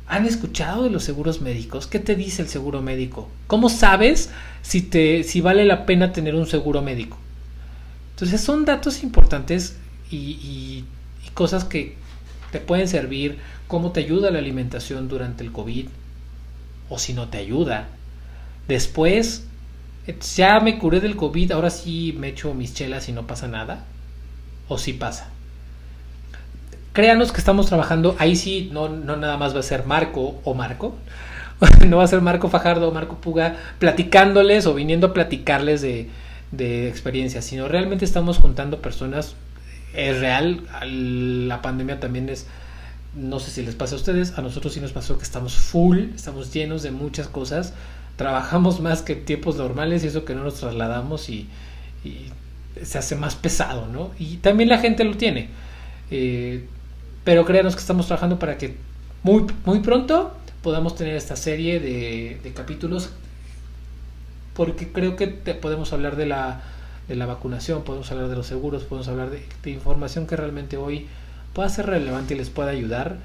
¿Han 0.06 0.26
escuchado 0.26 0.84
de 0.84 0.90
los 0.90 1.04
seguros 1.04 1.40
médicos? 1.40 1.87
¿Qué 1.87 1.98
te 1.98 2.14
dice 2.14 2.42
el 2.42 2.48
seguro 2.48 2.82
médico? 2.82 3.28
¿Cómo 3.46 3.68
sabes 3.68 4.30
si, 4.62 4.82
te, 4.82 5.22
si 5.22 5.40
vale 5.40 5.64
la 5.64 5.87
pena 5.87 6.12
tener 6.12 6.34
un 6.34 6.46
seguro 6.46 6.82
médico? 6.82 7.18
Entonces 8.14 8.40
son 8.40 8.64
datos 8.64 9.02
importantes 9.02 9.76
y, 10.10 10.84
cosas 11.34 11.64
que 11.64 11.96
te 12.54 12.60
pueden 12.60 12.86
servir 12.86 13.38
cómo 13.66 13.90
te 13.90 13.98
ayuda 13.98 14.30
la 14.30 14.38
alimentación 14.38 15.08
durante 15.08 15.42
el 15.42 15.50
COVID 15.50 15.88
o 16.88 17.00
si 17.00 17.12
no 17.12 17.26
te 17.26 17.38
ayuda. 17.38 17.88
Después, 18.68 19.44
ya 20.36 20.60
me 20.60 20.78
curé 20.78 21.00
del 21.00 21.16
COVID, 21.16 21.50
ahora 21.50 21.70
sí 21.70 22.14
me 22.16 22.28
echo 22.28 22.54
mis 22.54 22.72
chelas 22.72 23.08
y 23.08 23.12
no 23.12 23.26
pasa 23.26 23.48
nada. 23.48 23.86
O 24.68 24.78
sí 24.78 24.92
pasa. 24.92 25.30
Créanos 26.92 27.32
que 27.32 27.38
estamos 27.38 27.66
trabajando, 27.66 28.14
ahí 28.20 28.36
sí, 28.36 28.70
no, 28.72 28.88
no 28.88 29.16
nada 29.16 29.36
más 29.36 29.52
va 29.52 29.58
a 29.58 29.64
ser 29.64 29.84
Marco 29.84 30.40
o 30.44 30.54
Marco, 30.54 30.94
no 31.88 31.96
va 31.96 32.04
a 32.04 32.06
ser 32.06 32.20
Marco 32.20 32.48
Fajardo 32.48 32.88
o 32.88 32.92
Marco 32.92 33.16
Puga 33.16 33.56
platicándoles 33.80 34.66
o 34.66 34.74
viniendo 34.74 35.08
a 35.08 35.12
platicarles 35.12 35.82
de, 35.82 36.08
de 36.52 36.88
experiencias, 36.88 37.44
sino 37.46 37.66
realmente 37.66 38.04
estamos 38.04 38.38
juntando 38.38 38.80
personas, 38.80 39.34
es 39.94 40.20
real, 40.20 40.62
la 41.48 41.62
pandemia 41.62 42.00
también 42.00 42.28
es 42.28 42.46
no 43.14 43.38
sé 43.38 43.50
si 43.50 43.62
les 43.62 43.74
pasa 43.74 43.94
a 43.94 43.98
ustedes, 43.98 44.37
a 44.38 44.42
nosotros 44.42 44.72
sí 44.72 44.80
nos 44.80 44.92
pasó 44.92 45.16
que 45.18 45.24
estamos 45.24 45.54
full, 45.54 45.98
estamos 46.14 46.52
llenos 46.52 46.83
de 46.83 46.90
muchas 46.90 47.28
cosas, 47.28 47.72
trabajamos 48.16 48.80
más 48.83 49.02
que 49.02 49.14
tiempos 49.14 49.57
normales 49.57 50.04
y 50.04 50.09
eso 50.09 50.24
que 50.24 50.35
no 50.35 50.42
nos 50.42 50.54
trasladamos 50.54 51.28
y, 51.28 51.48
se 52.83 52.98
hace 52.98 53.14
más 53.14 53.37
pesado, 53.37 53.87
¿no? 53.87 54.11
Y 54.18 54.38
también 54.38 54.68
la 54.68 54.78
gente 54.78 55.04
lo 55.04 55.16
tiene. 55.16 55.48
Eh, 56.11 56.66
pero 57.22 57.44
créanos 57.46 57.76
que 57.76 57.80
estamos 57.80 58.09
trabajando 58.09 58.38
para 58.38 58.59
que 58.59 58.76
muy, 59.22 59.46
muy 59.64 59.78
pronto 59.78 60.37
podamos 60.61 60.96
tener 60.96 61.14
esta 61.14 61.37
serie 61.37 61.78
de, 61.78 62.52
capítulos 62.52 63.11
porque 64.54 64.92
creo 64.92 65.14
que 65.16 65.28
podemos 65.28 65.92
hablar 65.92 66.16
de 66.16 66.26
la, 66.26 66.62
de 67.08 67.16
la 67.16 67.26
vacunación, 67.26 67.84
podemos 67.84 68.10
hablar 68.10 68.28
de 68.28 68.36
los 68.36 68.46
seguros, 68.46 68.84
podemos 68.84 69.08
hablar 69.08 69.30
de, 69.30 69.70
información 69.70 70.26
que 70.26 70.36
realmente 70.36 70.76
hoy 70.76 71.06
pueda 71.52 71.68
ser 71.68 71.86
relevante 71.86 72.34
y 72.34 72.38
les 72.38 72.50
pueda 72.50 72.70
ayudar 72.70 73.18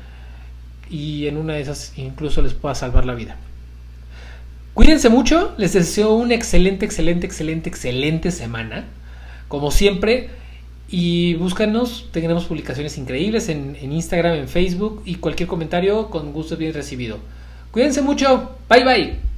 y 0.90 1.28
en 1.28 1.38
una 1.38 1.54
de 1.54 1.62
esas 1.62 1.98
incluso 1.98 2.42
les 2.42 2.54
pueda 2.54 2.76
salvar 2.76 3.06
la 3.06 3.16
vida. 3.16 3.38
Cuídense 4.74 5.10
mucho, 5.10 5.54
les 5.58 5.74
deseo 5.74 6.14
una 6.14 6.36
excelente, 6.36 6.86
excelente, 6.86 7.26
excelente, 7.26 7.70
excelente 7.70 8.32
semana, 8.32 8.86
como 9.48 9.72
siempre, 9.72 10.30
y 10.92 11.36
búscanos, 11.36 12.08
tendremos 12.12 12.46
publicaciones 12.46 12.98
increíbles 12.98 13.50
en, 13.50 13.76
en 13.80 13.92
Instagram, 13.92 14.36
en 14.36 14.48
Facebook 14.48 15.04
y 15.06 15.16
cualquier 15.16 15.48
comentario 15.48 16.10
con 16.10 16.34
gusto 16.34 16.58
bien 16.58 16.74
recibido. 16.74 17.20
Cuídense 17.72 18.02
mucho, 18.02 18.58
bye 18.68 18.84
bye. 18.84 19.29